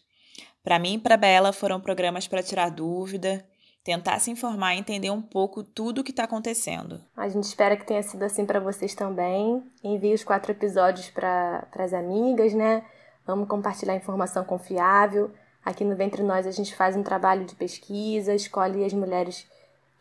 Para 0.62 0.77
mim 0.77 0.95
e 0.95 0.99
para 0.99 1.15
Bela 1.15 1.53
foram 1.53 1.79
programas 1.79 2.27
para 2.27 2.43
tirar 2.43 2.69
dúvida, 2.69 3.45
tentar 3.86 4.19
se 4.19 4.31
informar 4.31 4.75
e 4.75 4.79
entender 4.79 5.12
um 5.12 5.21
pouco 5.21 5.63
tudo 5.63 6.01
o 6.01 6.03
que 6.03 6.12
está 6.12 6.25
acontecendo. 6.25 6.99
A 7.15 7.29
gente 7.29 7.45
espera 7.45 7.77
que 7.77 7.88
tenha 7.88 8.03
sido 8.03 8.23
assim 8.23 8.45
para 8.45 8.59
vocês 8.59 8.93
também. 8.93 9.63
Envie 9.81 10.13
os 10.13 10.25
quatro 10.25 10.51
episódios 10.51 11.09
para 11.09 11.65
as 11.79 11.93
amigas, 11.93 12.53
né? 12.53 12.83
Vamos 13.25 13.47
compartilhar 13.47 13.95
informação 13.95 14.43
confiável. 14.43 15.31
Aqui 15.63 15.86
no 15.86 15.95
Ventre 15.95 16.21
Nós 16.21 16.45
a 16.45 16.51
gente 16.51 16.75
faz 16.75 16.97
um 16.97 17.03
trabalho 17.03 17.45
de 17.45 17.55
pesquisa, 17.55 18.36
escolhe 18.36 18.83
as 18.83 18.91
mulheres 18.91 19.47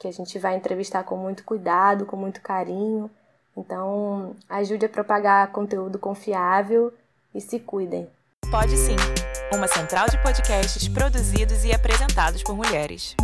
que 0.02 0.08
a 0.08 0.12
gente 0.12 0.36
vai 0.36 0.56
entrevistar 0.56 1.04
com 1.04 1.16
muito 1.16 1.44
cuidado, 1.44 2.04
com 2.04 2.16
muito 2.16 2.40
carinho. 2.40 3.08
Então, 3.56 4.34
ajude 4.48 4.86
a 4.86 4.88
propagar 4.88 5.52
conteúdo 5.52 5.96
confiável 5.96 6.92
e 7.32 7.40
se 7.40 7.60
cuidem. 7.60 8.08
Pode 8.50 8.76
sim. 8.76 8.96
Uma 9.54 9.68
central 9.68 10.08
de 10.08 10.20
podcasts 10.20 10.88
produzidos 10.88 11.64
e 11.64 11.72
apresentados 11.72 12.42
por 12.42 12.56
mulheres. 12.56 13.14